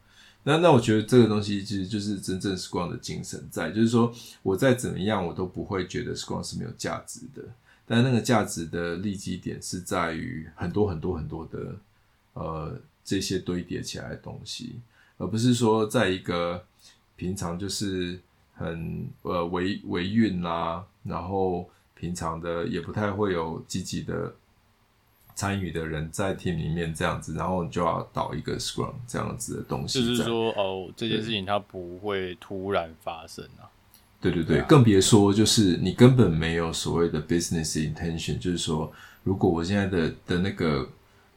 [0.44, 4.12] 那那我觉得这个东西其实就是真正 Scrum 的精神在，就是说
[4.42, 7.42] 我再怎么样我都不会觉得 Scrum 是没有价值的，
[7.86, 11.76] 但那个价值的立基点是在于很多很多很多的
[12.34, 14.80] 呃这些堆叠起来的东西，
[15.16, 16.64] 而不是说在一个
[17.14, 18.18] 平常就是
[18.54, 24.34] 很呃维维运啦，然后平常的也不太会有积极的。
[25.34, 30.04] 参与的人在 team 里面这样子，然后你就要导一个 Scrum 这样子的东西。
[30.04, 33.68] 就是说，哦，这件事情它不会突然发生啊。
[34.20, 38.92] 对对对，对啊，更别说就是你根本没有所谓的 business intention，就是说，
[39.24, 40.88] 如果我现在的的那个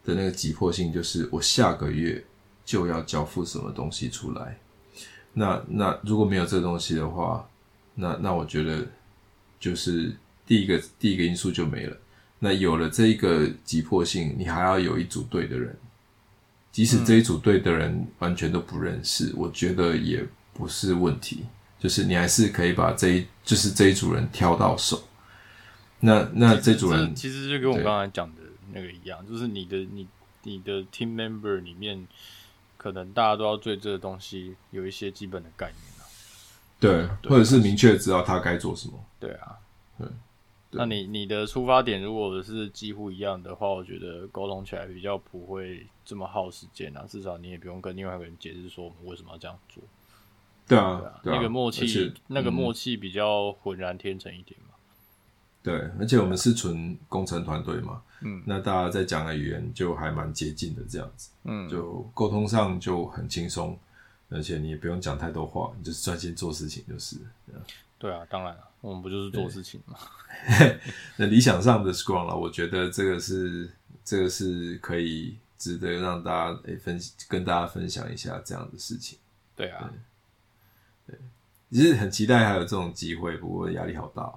[0.04, 2.24] 的那个急迫性，就是我下个月
[2.64, 4.58] 就要交付什么东西出来，
[5.34, 7.50] 那那如果没有这东西的话，
[7.96, 8.86] 那那我觉得
[9.60, 10.16] 就是
[10.46, 11.98] 第一个第一个因素就没了。
[12.40, 15.76] 那有了这一个急迫性，你还要有一组队的人，
[16.72, 21.46] 即使这一组队的人完全都不认识，嗯，我觉得也不是问题。
[21.80, 25.04] 就是你还是可以把这一就是这一组人挑到手。
[26.00, 28.42] 那那这组人其实就跟我刚才讲的
[28.74, 30.08] 那个一样，就是你的你
[30.44, 32.08] 你的 team member 里面，
[32.78, 36.04] 可能大家都要对这个东西有一些基本的概念啊。
[36.80, 38.94] 对，对，或者是明确知道他该做什么。
[39.20, 39.56] 对啊，
[39.98, 40.08] 对。
[40.78, 47.06] 那你你的出发点如果是几乎一样的话，我觉得沟通起来比较不会这么耗时间啊。
[47.08, 49.84] 至少你也不用跟另外一个人解释说我们为什么要这样做。
[50.68, 54.74] 对啊，那个默契，那个默契比较浑然天成一点嘛。
[55.62, 63.78] 对，而且我们是纯工程团队嘛，嗯，那大家在讲的语言就还蛮接近的，这样子，嗯，就沟通上就很轻松，
[64.30, 67.18] 而且你也不用讲太多话，你就是专心做事情就是。
[67.98, 69.98] 对啊，当然了，我们不就是做事情嘛。
[71.18, 73.72] 那理想上的 Scrum 了，我觉得这个是
[74.04, 79.18] 这个是可以值得让大家诶分跟大家分享一下这样的事情。
[79.56, 79.90] 对啊，
[81.08, 81.18] 对，
[81.72, 84.32] 其实很期待还有这种机会，不过压力好大。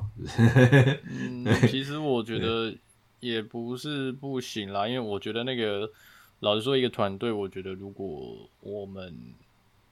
[1.04, 2.72] 嗯，其实我觉得
[3.18, 5.90] 也不是不行啦，因为我觉得那个
[6.38, 9.34] 老实说，一个团队，我觉得如果我们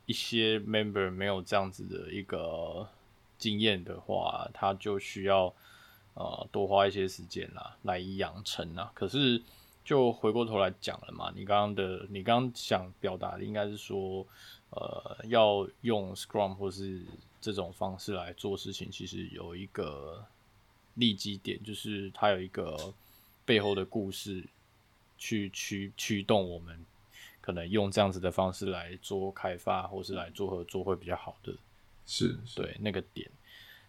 [0.06, 2.88] 一些 member 没有这样子的一个。
[3.39, 5.53] 经验的话，他就需要
[6.14, 8.91] 呃多花一些时间啦，来养成啊。
[8.95, 9.43] 可是
[9.84, 14.26] 就回过头来讲了嘛，你刚刚的你刚刚想表达的应该是说，
[14.70, 17.03] 呃，要用 Scrum 或是
[17.41, 20.24] 这种方式来做事情，其实有一个
[20.95, 22.93] 利基点，就是它有一个
[23.45, 24.45] 背后的故事
[25.16, 26.84] 去驱驱动我们，
[27.41, 31.55] 可能用这样子的方式来做开发，或是来做合作会比较好的。
[32.07, 33.28] 是，是对那个点，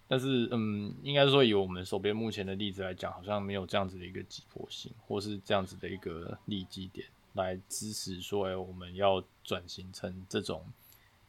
[0.08, 10.66] 但是嗯，应该说以我们手边目前的例子来讲，好像没有这样子的一个急迫性，或是这样子的一个利基点来支持说，哎，我们要转型成这种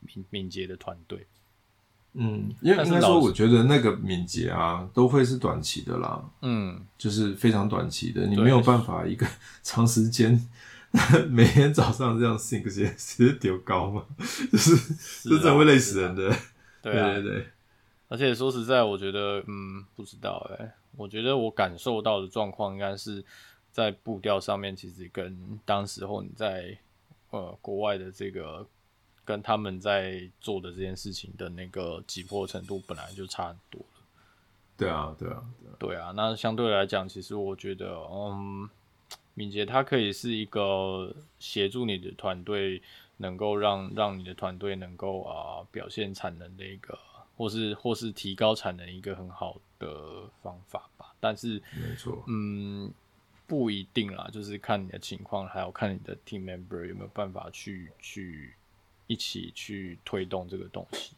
[0.00, 1.26] 敏敏捷的团队。
[2.14, 6.28] 嗯，因为应该说，我觉得那个敏捷啊，都会是短期的啦。
[6.40, 9.26] 嗯，就是非常短期的，你没有办法一个
[9.62, 10.48] 长时间
[11.28, 14.06] 每天早上这样 think 这些，其实丢高嘛，
[14.50, 14.74] 就是
[15.22, 16.34] 这真的会累死人的。
[16.82, 17.46] 对啊，对对对，
[18.08, 23.24] 而且说实在，我觉得，嗯，不知道哎、欸，我觉得我感受到的状况应该是
[23.72, 26.76] 在步调上面，其实跟当时候你在
[27.30, 28.66] 呃国外的这个
[29.24, 33.86] 跟他们在做的这件事情的那个急迫程度本来就差很多了。
[34.76, 36.12] 对啊，对啊，对啊，对啊。
[36.14, 38.70] 那相对来讲，其实我觉得，嗯，
[39.34, 42.80] 敏捷它可以是一个协助你的团队，
[43.18, 46.98] 能够让让你的团队能够啊、呃、表现产能的一个，
[47.36, 51.14] 或是或是提高产能一个很好的方法吧。
[51.20, 52.90] 但是，没错，嗯，
[53.46, 58.54] 不一定啦，就是看你的情况，还有看你的 team member 有没有办法去去
[59.06, 61.14] 一起去推动这个东西。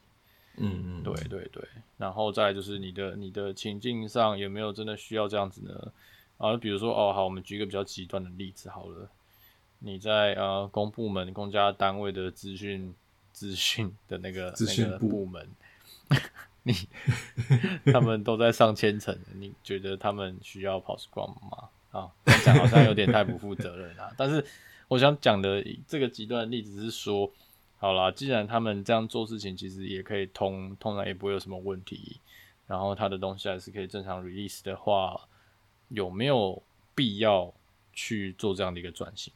[0.56, 1.62] 嗯嗯，对对对，
[1.96, 5.92] 然后再就是你的你的情境上有没有真的需要这样子呢？
[6.38, 9.08] 啊，比如说哦，好，我们举一个比较极端的例子好了，
[9.80, 12.94] 你在呃公部门、公家单位的资讯
[13.32, 15.48] 资讯 的那个资讯那个部门，
[16.62, 16.72] 你
[17.92, 21.68] 他们都在上千层，你觉得他们需要跑 Scrum 吗？
[21.90, 24.14] 啊，这样讲好像有点太不负责任了。
[24.16, 24.44] 但是
[24.88, 27.30] 我想讲的这个极端的例子是说。
[27.82, 32.20] 好啦，既然他们这样做事情，其实也可以通，通常也不会有什么问题。
[32.66, 35.18] 然后他的东西还是可以正常 release 的话，
[35.88, 36.62] 有没有
[36.94, 37.50] 必要
[37.94, 39.32] 去做这样的一个转型？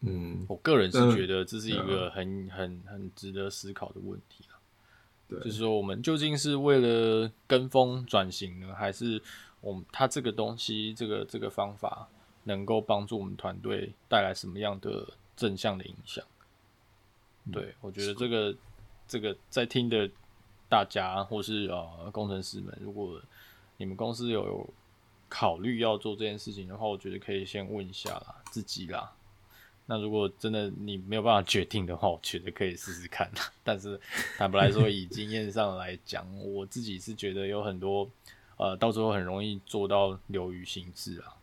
[0.00, 4.44] 嗯，我个人是觉得这是一个很、很、很值得思考的问题
[5.28, 9.20] 就是说我们究竟是为了跟风转型呢，还是
[9.60, 12.08] 我们它这个东西，这个这个方法
[12.44, 16.24] 能够帮助我们团队带来什么样的正向的影响？
[17.52, 18.56] 对，我觉得这个
[19.06, 20.08] 这个在听的
[20.68, 23.20] 大家或是呃工程师们，如果
[23.76, 24.74] 你们公司有，有
[25.28, 29.12] 考虑要做这件事情的话，我觉得可以先问一下啦，自己啦。
[29.90, 33.28] 那如果真的你没有办法决定的话，我觉得可以试试看。
[33.64, 33.98] 但是
[34.36, 38.08] 坦白来说，以经验上来讲，我自己是觉得有很多
[38.58, 41.34] 呃，到时候很容易做到流于形式啊，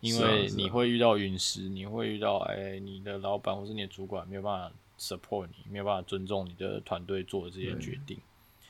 [0.00, 4.76] 因为你会遇到陨石，你会遇到哎、欸，你的老板或是你的主管没有办法。
[4.98, 8.18] support 你没有办法尊重你的团队做的这些决定，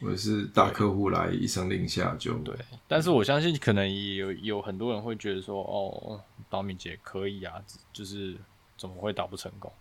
[0.01, 2.53] 或者是大客户来一声令下就对。
[2.89, 7.63] 但是我相信可能也有有很多人会觉得说，哦，导敏姐可以啊，
[7.93, 8.37] 就是
[8.77, 9.73] 怎么会打不成功？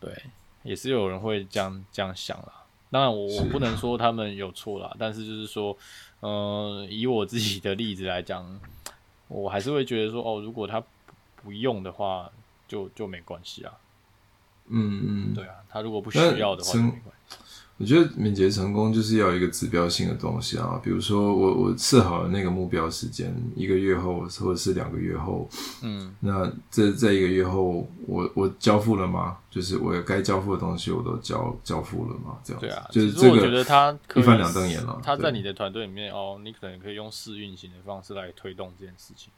[0.00, 0.12] 对，
[0.62, 2.64] 也是有人会这样这样想啦。
[2.90, 5.76] 当然我我不能说他们有错啦，但是就是说，
[6.20, 8.60] 嗯、呃，以我自己的例子来讲，
[9.28, 10.82] 我还是会觉得说，哦，如果他
[11.36, 12.30] 不用的话，
[12.68, 13.72] 就就没关系啊。
[14.66, 17.36] 嗯嗯，对啊，他如果不需要的话就，没关系。
[17.82, 25.48] 我觉得敏捷成功就是要一个指标性的东西啊，比如说我我设好了那个目标时间，一个月后或者是两个月后，
[25.82, 29.36] 嗯，那这这一个月后，我我交付了吗？
[29.50, 32.38] 就是我该交付的东西我都交交付了吗？
[32.44, 33.32] 这样对啊，就是这个。
[33.32, 35.00] 我觉得他一翻两瞪眼了。
[35.02, 39.32] 他在你的团队里面哦，你可能可以用试运行的方式来推动这件事情。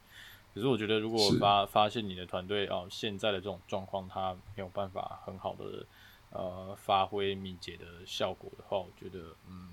[0.54, 5.86] 可是我觉得，如果发发现你的团队哦，现在的这种状况，他没有办法很好的
[6.34, 9.70] 呃发挥敏捷的效果的话，我觉得嗯，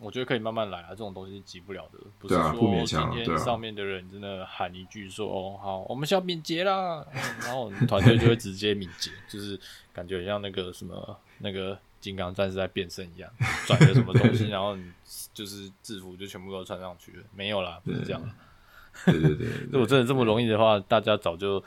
[0.00, 7.06] 我觉得可以慢慢来啊，这种东西是急不了的，不是说今天上面的人真的喊一句说哦好，我们需要敏捷啦，
[7.42, 9.58] 然后我们团队就会直接敏捷，就是
[9.92, 13.30] 感觉像那个什么那个金刚战士在变身一样，
[13.66, 14.92] 转个什么东西， 然后你
[15.32, 18.20] 就是制服就全部都穿上去了，没有啦，不是这样。
[19.06, 21.62] 对对对，如果真的这么容易的话，大家早就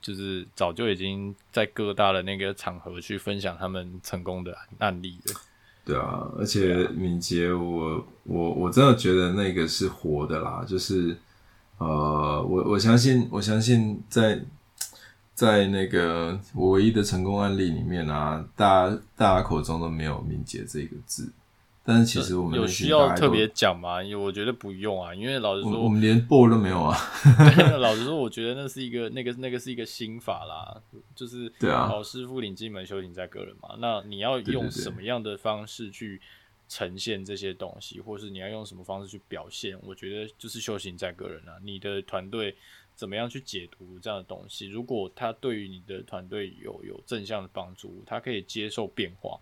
[0.00, 5.40] 就是早就已经在各大的那个场合去分享他们成功的案例了。
[5.84, 11.16] 对啊，而且敏捷，我我我真的觉得那个是活的啦，就是
[11.78, 14.38] 呃，我我相信我相信在
[15.34, 21.32] 在那个我唯一的成功案例里面啊，大家大家口中都没有敏捷这个字。
[21.88, 24.02] 但是其实我们有需要特别讲吗？
[24.02, 26.94] 因为我觉得不用啊，因为老实说，我们连 BOSS 都没有啊。
[27.78, 30.82] 老实说，我觉得那是一个那个那个是一个心法啦，
[31.14, 33.74] 就是对啊，老师傅领进门，修行在个人嘛。
[33.78, 36.20] 那你要用什么样的方式去
[36.68, 39.78] 呈现这些东西，或是你要用什么方式去表现？
[39.82, 41.56] 我觉得就是修行在个人啊。
[41.64, 42.54] 你的团队
[42.94, 44.66] 怎么样去解读这样的东西？
[44.68, 49.40] 如果他对于你的团队有有正向的帮助，他可以接受变化。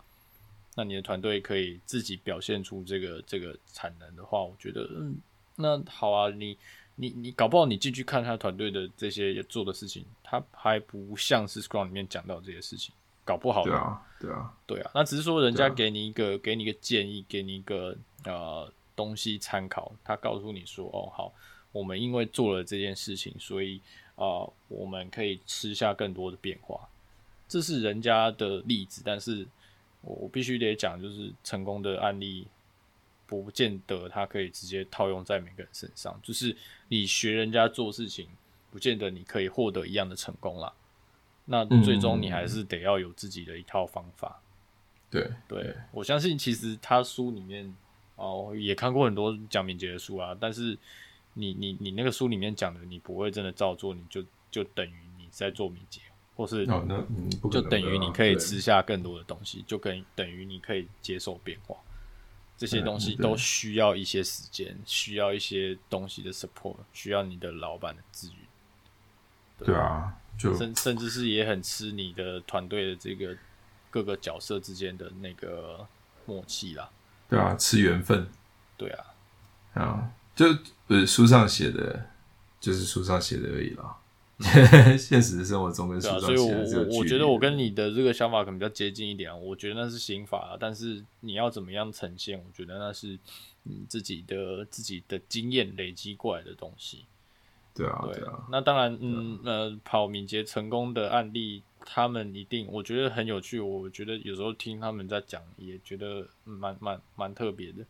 [0.79, 5.16] 那你的团队可以自己表现出这个这个产能的话，我觉得，嗯，
[5.57, 6.59] 那好啊，你
[6.97, 13.64] 你你搞不好你进去看他团队的这些做的事情，他还不像是 Scrum 里面讲到这些事情，搞不好。
[13.64, 14.91] 对啊，对啊，对啊。
[14.95, 21.33] 那只是说人家给你一个、啊、给你一个建议，给你一个呃东西参考，他告诉你说，哦，好，
[21.72, 23.81] 我们因为做了这件事情，所以
[24.14, 26.87] 啊、呃，我们可以吃下更多的变化，
[27.49, 29.47] 这是人家的例子，但是。
[30.07, 32.47] 我必须得讲，就是成功的案例，
[33.27, 36.19] 不见得它可以直接套用在每个人身上。
[36.23, 36.57] 就是
[36.89, 38.29] 你学人家做事情，
[38.71, 40.73] 不见得你可以获得一样的成功啦。
[41.45, 44.41] 那最终你还是得要有自己的一套方法。
[45.11, 47.75] 对对，我相信其实他书里面
[48.17, 50.77] 哦，也看过很多讲敏捷的书啊，但是
[51.35, 56.01] 你你你那个书里面讲的，你不会真的照做，你就就等于你在做敏捷，
[56.37, 61.74] 或是哦，那嗯，就等于你可以吃下更多的东西，就跟等于你可以接受变化，
[62.59, 68.37] 这些东西都需要一些时间，需要一些东西的 support，需要你的老板的资源。
[69.59, 73.34] 对啊，就甚甚至是也很吃你的团队的这个
[73.91, 75.87] 各个角色之间的那个
[76.26, 76.91] 默契啦。
[77.30, 78.28] 对啊，吃缘分。
[78.76, 79.05] 对啊，
[79.72, 80.47] 啊，就
[80.87, 82.11] 不是书上写的，
[82.61, 83.97] 就是书上写的而已啦。
[84.99, 89.30] 现实生活中跟书上写的，所以我我我觉得我跟你的这个想法可能比较接近一点。
[89.30, 93.18] 啊我觉得那是刑法啊，但是你要怎么样呈现，我觉得那是
[93.62, 97.07] 你自己的自己的经验累积过来的东西。
[97.74, 98.47] 对啊，对啊。
[98.51, 103.61] 那当然，嗯呃，跑敏捷成功的案例，他们一定我觉得很有趣。
[103.61, 107.84] 我觉得有时候听他们在讲，也觉得蛮蛮蛮特别的。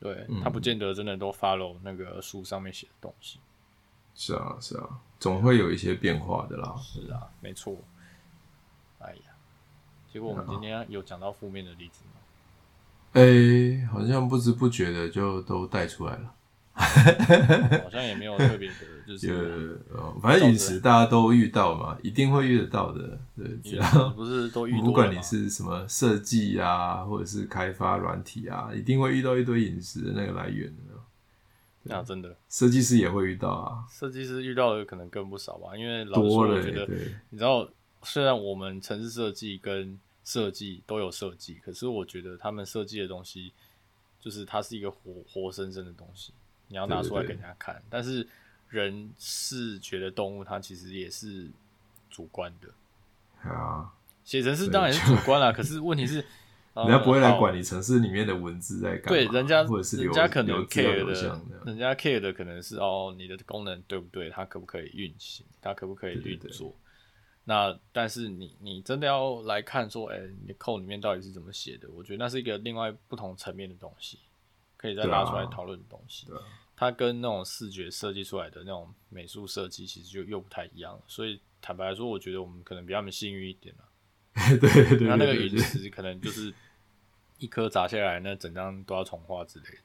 [0.00, 3.38] 对、嗯、他不见得真的都 follow 那个书上面写的东西。
[4.20, 4.88] 是啊，是啊，
[5.20, 6.74] 总会有一些变化的啦。
[6.82, 7.76] 是啊，没错。
[8.98, 9.30] 哎呀，
[10.12, 12.20] 结果我们今天有讲到负面的例子吗？
[13.12, 16.34] 哎、欸，好像不知不觉的就都带出来了。
[17.84, 18.74] 好像也没有特别的，
[19.06, 19.80] 就是
[20.20, 23.20] 反正饮食大家都遇到嘛，一定会遇得到的。
[23.36, 30.87] 对，只要不是都遇，不管你是什么设计啊，或者是开发软体啊，一定会遇到一堆饮食的那个来源的。
[31.88, 33.84] 那真的，设计师也会遇到啊。
[33.90, 36.86] 设计师遇到的可能更不少吧，因为老实说，我觉得，
[37.30, 37.68] 你知道，
[38.02, 43.52] 虽然我们城市设计跟设计都有设计，可是我觉得他们设计的东西，
[44.20, 46.32] 就是它是一个活活生生的东西。
[46.68, 48.28] 你要拿出来给人家看，但是
[48.68, 51.48] 人视觉的动物，它其实也是
[52.10, 53.48] 主观的。
[53.50, 53.90] 啊，
[54.22, 56.22] 写程式当然是主观啦，可是问题是，
[56.84, 59.08] 人家不会来管你城市里面的文字在干嘛。
[59.08, 64.30] 对，人家或者是人家可能 care 的，人家 care 的可能是哦，你的功能对不对？
[64.30, 65.46] 它可不可以运行？
[65.60, 66.74] 它可不可以运作？
[67.44, 71.88] 那但是你你真的要来看说，哎、欸，你的 code 里面到底是怎么写的？
[71.90, 74.18] 我觉得那是一个另外不同层面的东西。
[74.80, 76.28] 可以再拿出来讨论的东西，
[76.76, 83.84] 它跟那种视觉设计出来的那种美术设计其实就又不太一样了，所以坦白来说，我觉得我们可能比他们幸运一点 了。
[84.60, 86.54] 对对对，那那个陨石可能就是
[87.38, 89.78] 一颗砸下来，那整张都要重画之类的。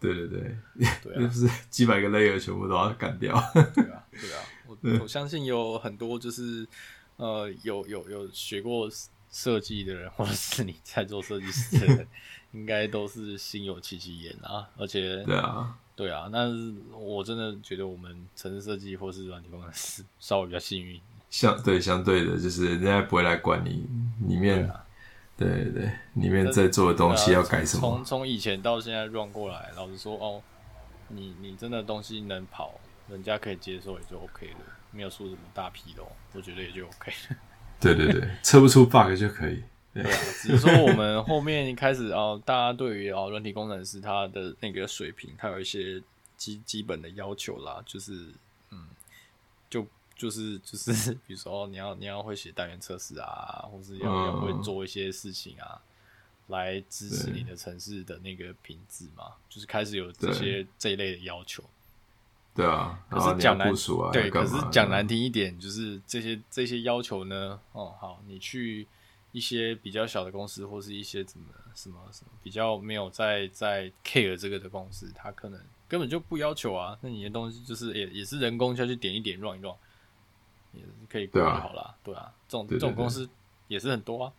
[0.00, 0.56] 对对对，
[1.02, 3.32] 对啊， 就是几百个 layer 全部都要干掉。
[3.74, 6.66] 对啊，对啊， 我我相信有很多就是
[7.16, 8.88] 呃有有有学过
[9.30, 12.06] 设计的人，或者是你在做设计师的人。
[12.52, 21.00] 应该都是心有戚戚焉啊，而且对啊，对啊，但是我真的觉得我们城市设计或是软体工程师稍微比较幸运，
[21.30, 23.86] 相对相对的，就是人家不会来管你
[24.28, 24.70] 里面，对
[25.44, 27.80] 对，对，里面在做的东西要改什么。
[27.80, 30.42] 从从以前到现在 run 过来，老实说哦，
[31.08, 32.78] 你你真的东西能跑，
[33.08, 34.58] 人家可以接受也就 OK 了，
[34.90, 37.36] 没有出什么大纰漏，我觉得也就 OK 了。
[37.80, 39.62] 对对对， 测不出 bug 就可以。
[39.92, 46.02] 对啊，只是说我们后面一开始哦，大家对于哦软体工程师他的那个水平，他有一些
[46.36, 48.34] 基基本的要求啦，就是嗯，
[50.22, 55.80] 就就是就是，比如说你要你要会写单元测试啊，或是要要会做一些事情啊，
[56.46, 61.64] 来支持你的城市的那个品质嘛，就是开始有这些这一类的要求。
[62.54, 68.86] 对啊，可是讲难啊，对，可是讲难听一点，就是这些这些要求呢，哦，好，你去。
[69.32, 76.98] 一些比较小的公司，或是一些什么什么什么比较没有在在 care 这个的公司，他可能根本就不要求啊。
[77.00, 79.74] 那你的东西就是也也是人工下去点一点 run 一 run，
[80.72, 83.28] 也可以过就好了，对啊，这种这种公司
[83.68, 84.32] 也是很多啊。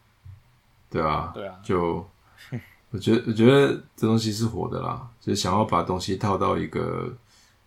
[0.90, 2.08] 对啊，对啊，就
[2.92, 7.16] 我觉得我觉得这东西是火的啦，就是想要把东西套到一个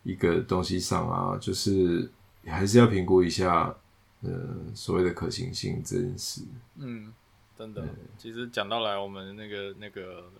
[0.02, 2.10] 一个东西上啊，就是
[2.46, 3.74] 还是要评估一下。
[4.22, 4.32] 呃，
[4.74, 6.42] 所谓的可行性这件事，
[6.76, 7.12] 嗯，
[7.56, 7.86] 真的，
[8.16, 10.32] 其实讲到来，我们那个那个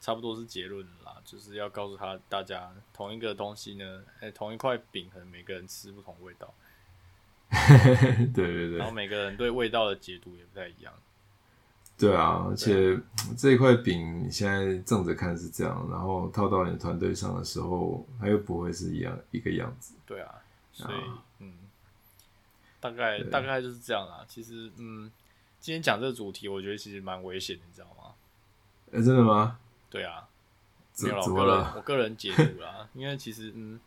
[0.00, 6.52] 差不多是结论啦，就是要告诉他大家，同一个东西呢，哎、欸，同一块饼，可能每个人吃不同味道，
[8.32, 10.92] 对对对，然后每个人对味道的解读也不太一样，
[11.98, 12.98] 对啊，而且
[13.36, 20.34] 这一块饼你现在正着看是这样，然后套到你的团队上的时候，它又不会是一样一个样子，对啊，
[20.72, 20.94] 所以
[21.40, 21.54] 嗯。
[22.82, 24.24] 大概大概就是这样啦。
[24.26, 25.10] 其实，嗯，
[25.60, 28.14] 今天讲这个主题，我觉得其实蛮危险的，你知道吗？
[28.90, 29.58] 哎、欸，真的吗？
[29.90, 30.26] 对啊，
[31.02, 31.74] 没有怎么了？
[31.76, 33.78] 我个人解读啦，因为其实，嗯，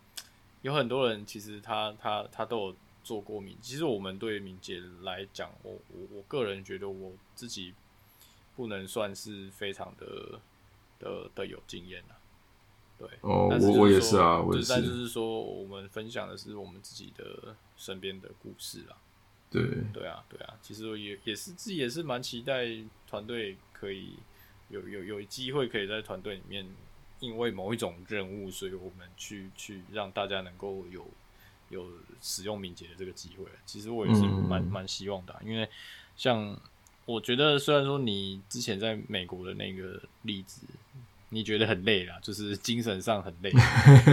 [0.61, 3.57] 有很多人其实他他他都有做过敏。
[3.61, 7.73] 其实我们对敏捷来讲，我我我个人觉得我自己
[8.55, 10.39] 不能算是非常的
[10.99, 12.17] 的的有经验啊。
[12.97, 14.69] 对，哦，我我也是啊，我也是。
[14.69, 18.95] 但就是说，我们分享的是我们自己的身边的故事啊。
[19.49, 19.61] 对，
[19.91, 20.57] 对啊，对啊。
[20.61, 22.65] 其实也也是自己也是蛮期待
[23.07, 24.13] 团队可以
[24.69, 26.65] 有有有机会可以在团队里面，
[27.19, 31.05] 因为某一种任务，所以我们去去让大家能够有
[31.73, 31.85] 有
[32.21, 33.43] 使用敏捷的这个机会。
[33.65, 35.67] 其实我也是蛮蛮、嗯、希望的、啊，因为
[36.15, 36.57] 像
[37.05, 40.61] 我觉得，虽然说你之前在美国的那个例子。
[41.35, 43.49] 你觉得很累啦，就是精神上很累，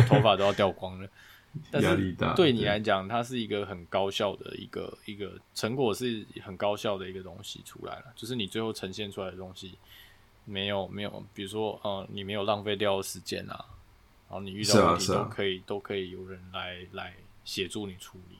[0.08, 1.06] 头发都要掉光了。
[1.78, 2.32] 压力大。
[2.32, 8.04] 对你来讲，它是一个很高效的一个一个成果，是很高效的一个东西出来了。
[8.16, 9.76] 就是你最后呈现出来的东西，
[10.46, 13.66] 没有没有，比如说呃，你没有浪费掉时间啊，
[14.30, 17.14] 然后你遇到问题都可以、啊啊、都可以有人来来
[17.50, 18.36] 协助你处理。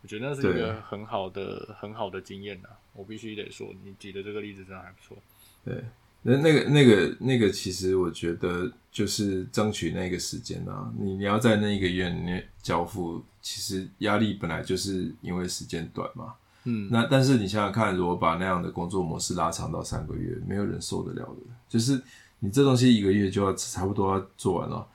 [0.00, 2.68] 我觉得那是一个很好的很好的经验呐。
[2.92, 5.16] 我必须得说，你举的这个例子真的还不错。
[5.64, 5.82] 对。
[6.24, 10.92] 那那个那个那个，其实我觉得就是争取那个时间啊。
[10.96, 16.34] 你你要在那一个月里面交付，其实压力本来就是因为时间短嘛。
[16.62, 16.88] 嗯。
[16.92, 21.40] 那但是你想想看，如果把那样的工作模式拉长到三个月，没有人受得了的。
[21.68, 22.00] 就是
[22.38, 24.88] 你这东西一个月就要差不多要做完了，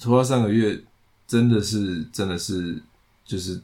[0.00, 0.82] 拖到三个月，
[1.32, 2.78] 真的是真的是
[3.24, 3.56] 就是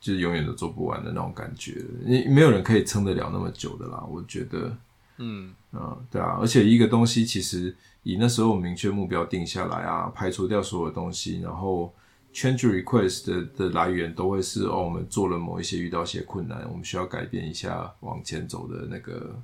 [0.00, 1.84] 就是永远都做不完的那种感觉。
[2.04, 4.76] 你没有人可以撑得了那么久的啦，我觉得。
[5.22, 11.92] 嗯啊，对啊，而且一个东西其实以那时候明确目标定下来啊，排除掉所有东西，然后
[12.32, 19.36] change request 的的来源都会是哦，我们做了某一些遇到一些困难，我们需要改变一下往前走的那个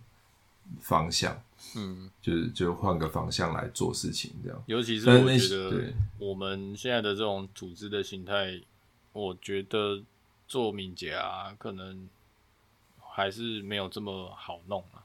[0.80, 1.36] 方向，
[1.74, 4.62] 嗯，就是就换个方向来做事情这样。
[4.66, 8.60] 尤其是我觉得我们现在的这种组织的形态，
[9.12, 10.02] 我觉得
[10.46, 12.08] 做敏捷啊，可能
[12.98, 15.04] 还是没有这么好弄啊。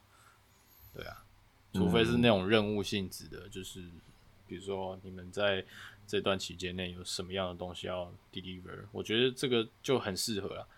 [0.94, 1.24] 对啊，
[1.72, 3.82] 除非是那种任务性质的，嗯、就是
[4.46, 5.64] 比如说你们在
[6.06, 10.68] 这段期间内有什么样的东西要 deliver，我觉得这个就很适合了。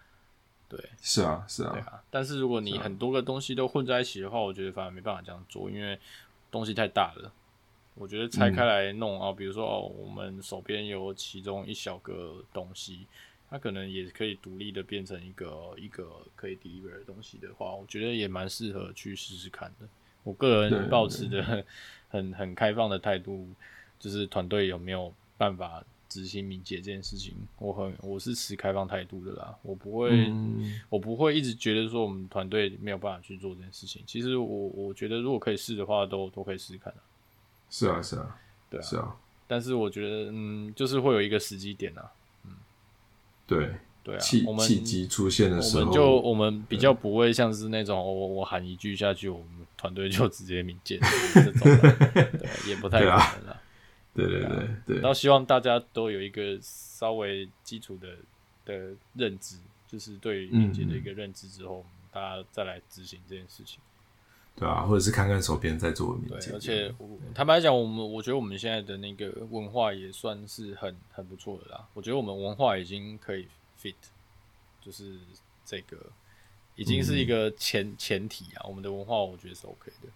[0.76, 2.02] 对，是啊，是啊，对啊。
[2.10, 5.98] 但是如果你很多个东西都混在一起的话，我觉得反而没办法这样做，因为
[6.50, 7.32] 东西太大了。
[7.94, 13.06] 我觉得拆开来弄啊，比如说哦，我们手边有其中一小个东西，
[13.48, 19.86] 它可能也可以独立的变成一个一个可以 deliver 的东西的话，我觉得也蛮适合去试试看的。
[20.24, 21.64] 我个人抱持的
[22.08, 23.48] 很 很开放的态度，
[24.00, 25.84] 就是团队有没有办法
[26.14, 29.52] 执行敏捷这件事情，我很我是持开放态度的啦。
[29.62, 34.00] 我不会，嗯、我不会一直觉得说我们团队没有办法去做这件事情。
[34.06, 36.94] 其实我我觉得如果可以试的话，都都可以试试看。
[37.68, 38.38] 是啊，是啊，
[38.70, 39.16] 对啊，是啊。
[39.48, 42.12] 但是我觉得，嗯，就是会有一个时机点啊。
[42.44, 42.52] 嗯，
[43.46, 43.70] 对。
[44.04, 49.46] 对啊，契机出现的时候，我们就我们比较不会像是那种我我喊一句下去，我们
[49.78, 51.00] 团队就直接敏捷
[51.34, 51.60] 这种，
[52.12, 53.60] 对，也不太可能了。
[54.14, 58.16] 对对对对，然后希望大家都有一个稍微基础的
[58.64, 59.56] 的认知，
[59.88, 63.80] 就是对敏捷的一个认知之后，大家再来执行这件事情。
[64.56, 66.52] 对啊，或者是看看手边在做敏捷。
[66.52, 66.94] 而且
[67.34, 71.86] 坦白讲，我们我觉得我们现在的那个文化也算是很很不错的啦。
[71.92, 73.46] 我觉得我们文化已经可以。
[73.76, 73.94] fit
[74.80, 75.18] 就是
[75.66, 75.98] 这个，
[76.76, 78.64] 已经是一个前、嗯、前提啊。
[78.66, 80.08] 我们的文化，我觉得是 OK 的。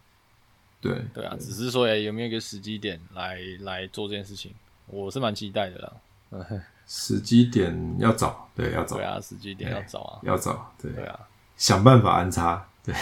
[0.80, 4.52] 对对啊，只是说，哎，有没有一个时机点来来做这件事情？
[4.86, 5.92] 我是蛮期待的啦。
[6.30, 8.96] 嗯， 时机点要找，对，要找。
[8.96, 10.72] 对啊，时机点要找啊，要找。
[10.80, 11.20] 对对啊，
[11.56, 12.66] 想办法安插。
[12.84, 12.94] 对，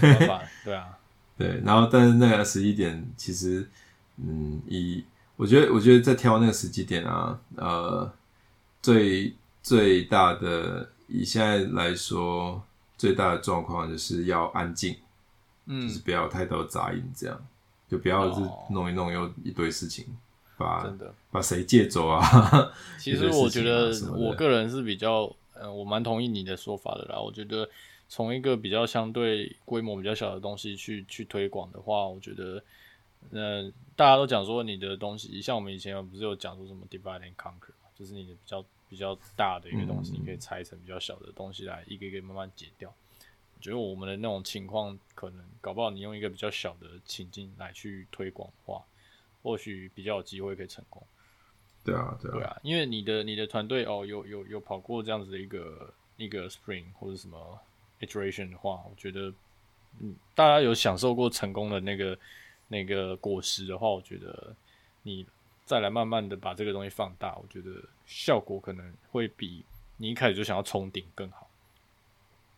[0.00, 0.42] 办法。
[0.64, 0.98] 对啊，
[1.38, 1.60] 对。
[1.64, 3.68] 然后，但是那个时机点，其实，
[4.16, 5.04] 嗯，以
[5.36, 8.12] 我觉得，我觉得在挑那个时机点啊，呃，
[8.82, 9.34] 最。
[9.64, 12.62] 最大的以现在来说，
[12.98, 14.94] 最大的状况就是要安静，
[15.66, 17.46] 嗯，就是不要有太多杂音，这样
[17.88, 20.06] 就不要是弄一弄又一堆事情，
[20.56, 22.72] 把真的把谁借走啊？
[22.98, 27.18] 其实我觉得我个人是比较，呃，我蛮同意你的说法的啦。
[27.18, 27.68] 我觉得
[28.08, 32.62] 从一个比较相对规模比较小的东西去去推广的话，我觉得，
[33.30, 38.64] 呃，大家都讲说你的东西，像我们以前不是有讲说什么 divide and conquer 嘛，就是你的比较。
[38.86, 42.94] 比较大的一个东西，你可以拆成比较小的东西来一个一个慢慢解掉。
[43.64, 48.84] 我觉得我们的那种情况，可能搞不好你用一个比较小的情境来去推广的话，
[49.42, 51.02] 或许比较有机会可以成功。
[51.82, 57.58] 对啊，对啊，对啊，因为你的你的团队哦，有有有跑过这样子的一个一个 Spring 或者什么
[58.00, 59.32] iteration 的话，我觉得
[59.98, 62.18] 嗯，大家有享受过成功的那个
[62.68, 64.54] 那个果实的话，我觉得
[65.02, 65.26] 你。
[65.66, 69.64] 再来慢慢的把这个东西放大，我觉得效果可能会比
[69.96, 71.43] 你一开始就想要冲顶更好。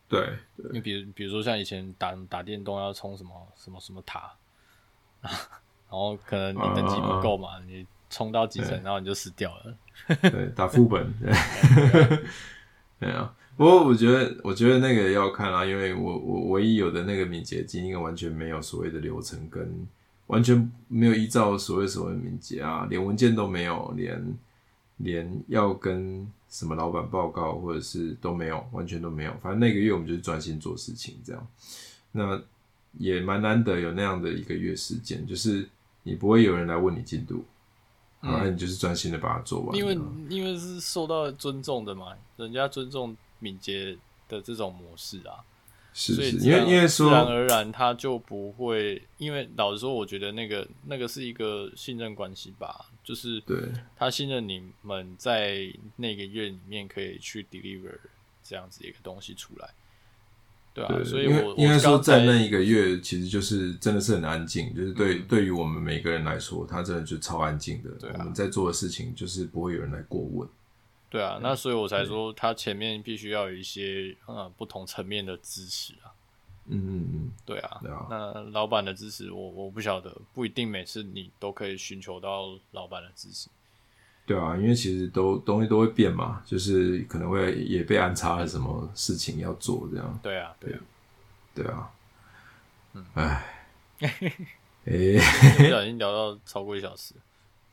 [0.09, 0.39] 对，
[0.73, 4.33] 你比如比如说像以前打打电动要冲什么什么什么塔，
[5.21, 9.77] 然后可能你等级不够嘛，你冲到几层，然后你就死掉了。
[10.31, 11.13] 对，打副本。
[12.99, 19.87] 对啊，不过我觉得，我觉得那个要看啊，因为我我唯一有的那个敏捷经验，完全没有所谓的流程，跟
[20.29, 24.39] 完全没有依照所谓所谓的敏捷啊，连文件都没有，连
[24.99, 26.27] 连要跟
[26.57, 29.33] 什么老板报告或者是都没有，完全都没有。
[29.43, 31.47] 反正那个月我们就是专心做事情，这样。
[32.13, 32.41] 那
[32.99, 35.69] 也蛮难得有那样的一个月时间，就是
[36.03, 37.45] 你不会有人来问你进度。
[38.23, 39.97] 然后你就是专心的把它做完，因为
[40.29, 43.97] 因为是受到尊重的嘛，人家尊重敏捷
[44.27, 45.45] 的这种模式啊，
[45.93, 53.57] 是是，因为因为说自然而然他就不会，因为老实说，我觉得那个那个是一个信任关系吧，就是对
[53.95, 57.97] 他信任你们在那个月里面可以去 deliver
[58.43, 59.71] 这样子一个东西出来。
[60.75, 67.91] 对啊，所以我应该说，在那一个月，其实就是真的是很安静，就是对对于我们每个人来说，他真的就超安静的。
[67.93, 70.47] 对啊，我们在做的事情就是不会有人来过问。
[71.09, 76.11] 对啊，那所以我才说，他前面必须要有一些嗯不同层面的支持啊。
[76.69, 77.79] 嗯嗯嗯，对啊。
[77.83, 78.07] 对啊。
[78.11, 83.49] 那老板的支持，我我不晓得，不一定每次你都可以寻求到老板的支持。
[84.27, 90.19] 对啊，因为其实都东西都会变嘛，就是可能会也被安插了什么事情要做这样。
[90.23, 90.81] 对啊，对啊，
[91.55, 91.91] 对啊。
[92.95, 93.45] 嗯，哎，
[94.85, 95.19] 哎，
[95.59, 97.15] 不小心聊到超过一小时。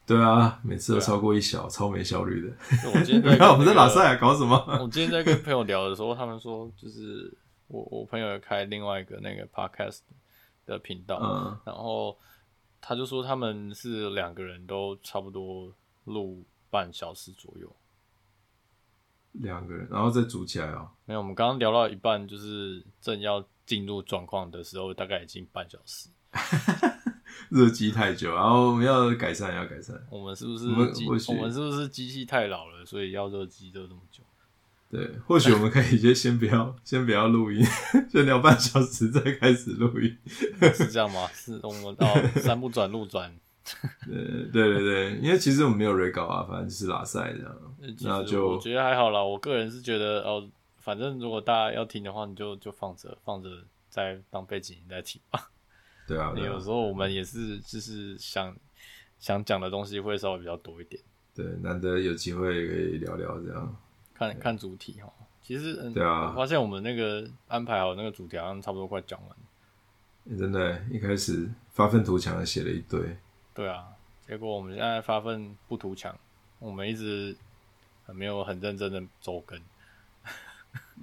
[0.06, 2.54] 对啊，每次都超过一小，超没效率的。
[2.94, 4.56] 我今天在 我们在拉赛搞什么？
[4.80, 7.34] 我今天在跟朋友聊的时候，他们说就是
[7.68, 10.00] 我我朋友开另外一个那个 podcast
[10.66, 12.18] 的频道，嗯，然后
[12.82, 15.74] 他就说他们是两个人都差不多。
[16.06, 17.74] 录半小时左右，
[19.32, 20.92] 两个人，然后再组起来哦？
[21.06, 26.10] 没有，我们刚刚聊到一半，就是正要进入状况的时候，大概已经半小时。
[27.50, 29.96] 热机太久，然后我们要改善，要改善。
[30.12, 31.08] 我们是不是机？
[31.08, 34.22] 我们是不是机器太老了，所以要热机热这么久？
[34.94, 37.66] 对，或许我们可以先先不要，先不要录音，
[38.12, 40.16] 先聊半小时再开始录音，
[40.72, 41.28] 是这样吗？
[41.34, 43.36] 是我们哦，山不转路转。
[44.06, 47.76] 对对对对，因为其实我们没有 re 稿啊，反正就是拉赛这样。
[48.02, 50.48] 那就我觉得还好啦，我个人是觉得哦，
[50.78, 53.50] 反正如果大家要听的话，你就就放着放着，
[53.90, 55.50] 再当背景音再听吧。
[56.06, 58.54] 对啊，有时候我们也是就是想
[59.18, 61.02] 想讲的东西会稍微比较多一点。
[61.34, 63.76] 对，难得有机会可以聊聊这样，
[64.14, 65.12] 看看主题哈。
[65.42, 69.36] 其实嗯，对啊，我发现我们那个安排好那个主题好像差不多快讲完了。
[70.30, 73.18] 欸，真的，一开始发愤图强的写了一堆。
[73.54, 73.88] 对啊，
[74.26, 76.18] 结果我们现在发奋不图强，
[76.60, 77.36] 我们一直
[78.06, 79.60] 很没有很认真的周更。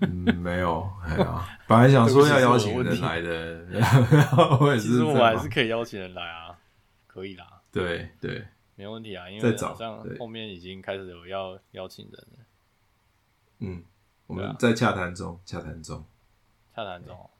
[0.01, 3.67] 嗯，没有，哎呀，本来想说要邀请人来的
[4.59, 4.89] 我也是。
[4.89, 6.59] 其实我们还是可以邀请人来啊，
[7.07, 7.61] 可以啦。
[7.71, 8.43] 对对，
[8.75, 12.39] 没问题啊，因为好像后面已经开始有要邀请人了。
[13.61, 13.83] 嗯，
[14.27, 16.05] 我们在洽谈中，洽谈中，
[16.75, 17.31] 洽谈中。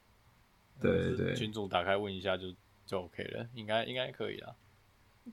[0.79, 2.53] 对对，群主打开问一下就
[2.85, 4.55] 就 OK 了，应该应该可以啦。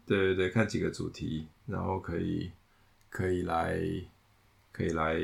[0.05, 2.53] 对对对，看几个主题，然后可以
[3.09, 3.79] 可以来
[4.73, 5.15] 可以来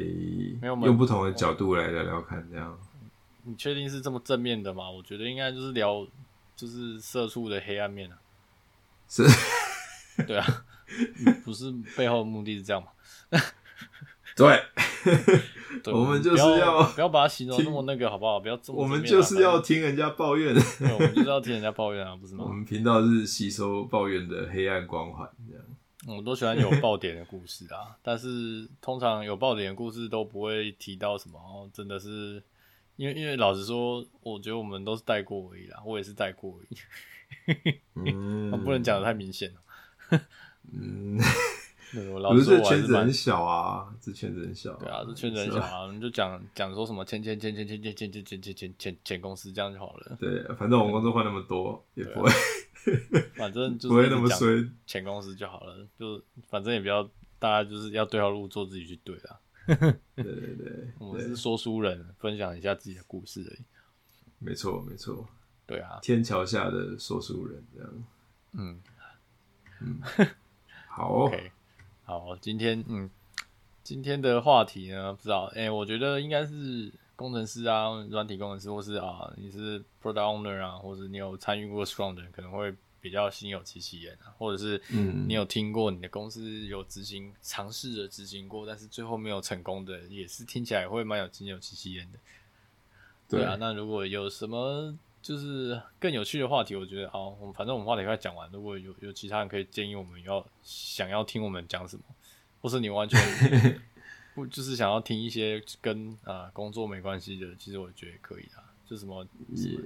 [0.63, 2.79] 用不同的角度来聊聊看，这样。
[3.43, 4.91] 你确定是这么正面的吗？
[4.91, 6.07] 我觉得应该就是聊
[6.57, 8.19] 就是社畜的黑暗面啊。
[9.07, 9.23] 是，
[10.27, 10.65] 对啊，
[11.45, 12.89] 不是背后的目的是这样吗？
[14.35, 14.63] 对。
[15.83, 18.41] 对我们就是要不要把它形容那么那个好不好？
[18.41, 18.83] 不要这么、啊。
[18.83, 20.55] 我们就是要听人家抱怨。
[20.55, 22.45] 对，我们就是要听人家抱怨啊，不是吗？
[22.47, 25.65] 我们频道是吸收抱怨的黑暗光环，这样。
[26.07, 32.43] 我们都喜欢有爆点的故事啊， 但是通常有爆点的故事都不会提到什么哦，真的是
[32.97, 37.75] 因为因为老实说，我觉得我们都是带过而已啦，我也是带过而已。
[37.95, 40.21] 嗯， 不能讲的太明显了。
[40.73, 41.19] 嗯。
[41.95, 44.75] 不是这圈子很小啊，这圈子很小。
[44.75, 50.17] 对啊，这圈子很小啊，你就讲讲说什么签签签签签签签签签签签签签公司这样就好了。
[50.19, 52.31] 对，反正我们工作换那么多，也不会，
[53.37, 54.69] 反正就不会那么衰。
[54.87, 57.03] 签公司就好了，就反正也不要
[57.39, 59.41] 大家就是要对号入座，自己去对啊。
[59.67, 63.65] 对对对， 我们是说书人，分享一下自己的故事而已。
[64.39, 65.27] 没错没错，
[65.67, 68.05] 对啊，天桥下的说书人这样。
[68.53, 68.81] 嗯
[69.81, 70.01] 嗯，
[70.87, 71.31] 好。
[72.07, 73.09] 好，今天嗯，
[73.83, 92.19] 今天的话题呢，不知道，哎、欸，我觉得应该是工程师啊，软体工程师，或是啊，你是 product owner 啊，或者你有参与过 Scrum 的人，可能会比较心有戚戚焉啊，或者是嗯，你有听过你的公司有执行尝试着执行过，但是最后没有成功的，也是听起来会蛮有心有戚戚焉的。
[93.31, 94.95] 对啊，那如果有什么
[95.25, 102.03] 就是更有趣的话题，我觉得好，我们反正我们话题快讲完，如果有有其他人可以建议我们要想要听我们讲什么，
[102.61, 103.19] 或是你完全
[104.37, 109.27] 不就是想要听一些跟啊、呃、工作没关系的，其实我觉得可以啊，就什么
[109.57, 109.81] 什么，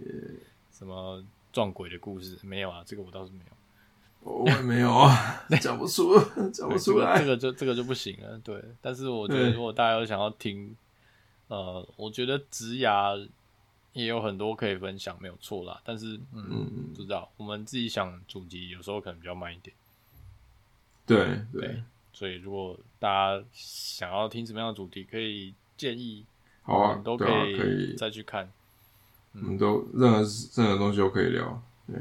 [0.72, 2.82] 什么撞鬼的故事没有啊？
[2.84, 6.18] 这个我倒是没有，我也没有啊， 讲不出，
[6.52, 8.36] 讲不出来，这个、这个就这个就不行了。
[8.38, 10.74] 对，但是我觉得如果大家有想要听，
[11.46, 13.28] 呃，我觉得职涯。
[13.98, 15.80] 也有很多可以分享，没有错啦。
[15.84, 19.74] 但是，嗯，嗯不知道我们自己想主题有时候可能比较慢一点。
[21.04, 26.24] 对对，对，所以如果大家想要听什么样的主题，可以建议，
[26.62, 28.48] 好啊，都可以，可以再去看。
[29.32, 30.18] 我们都任何
[30.54, 31.96] 任何东西都可以聊，对，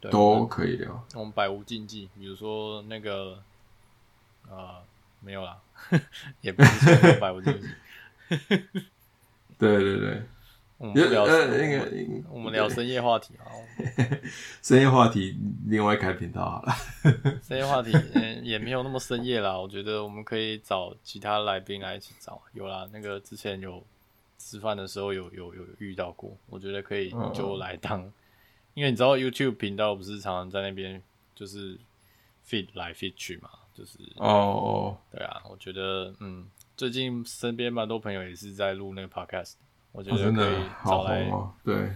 [0.00, 1.04] 对都可以聊。
[1.14, 3.42] 我们百无禁忌，比如说那个
[4.44, 4.82] 啊、呃，
[5.20, 5.58] 没有啦，
[6.42, 7.68] 也不是说百无禁忌。
[9.58, 10.22] 对 对对。
[10.80, 13.44] 我们聊呃那个，我们聊深夜话题啊，
[14.64, 15.36] 深夜话题
[15.66, 16.72] 另外开频道好了。
[17.46, 23.84] 深夜话题嗯也没有那么深夜啦，我觉得我们可以找其他来宾来一起找，有啦，那个之前有
[24.38, 28.12] 吃饭的时候有有有遇到过，我觉得可以就来当，嗯、
[28.72, 31.02] 因为你知道 YouTube 频道不是常常在那边
[31.34, 31.78] 就是
[32.48, 39.56] feed 来 feed 去嘛，就是哦哦，对啊，我觉得嗯，最近身边蛮多朋友也是在录那个 podcast。
[39.92, 41.90] 我觉得真的好红、哦、对，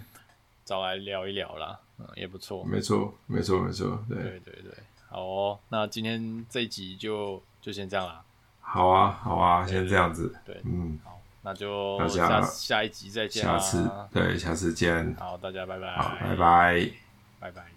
[0.64, 2.64] 找来聊一聊啦，嗯，也不错。
[2.64, 4.72] 没错，没错，没错，对，对，对，对，
[5.08, 5.58] 好哦。
[5.68, 8.22] 那今天这一集就就先这样啦。
[8.60, 10.34] 好啊，好啊，先这样子。
[10.44, 13.42] 对，嗯，好，那就下下一集再见。
[13.44, 15.14] 下次，对，下次见。
[15.16, 15.96] 好，大家拜拜。
[15.96, 16.90] 好，拜拜，
[17.38, 17.73] 拜拜。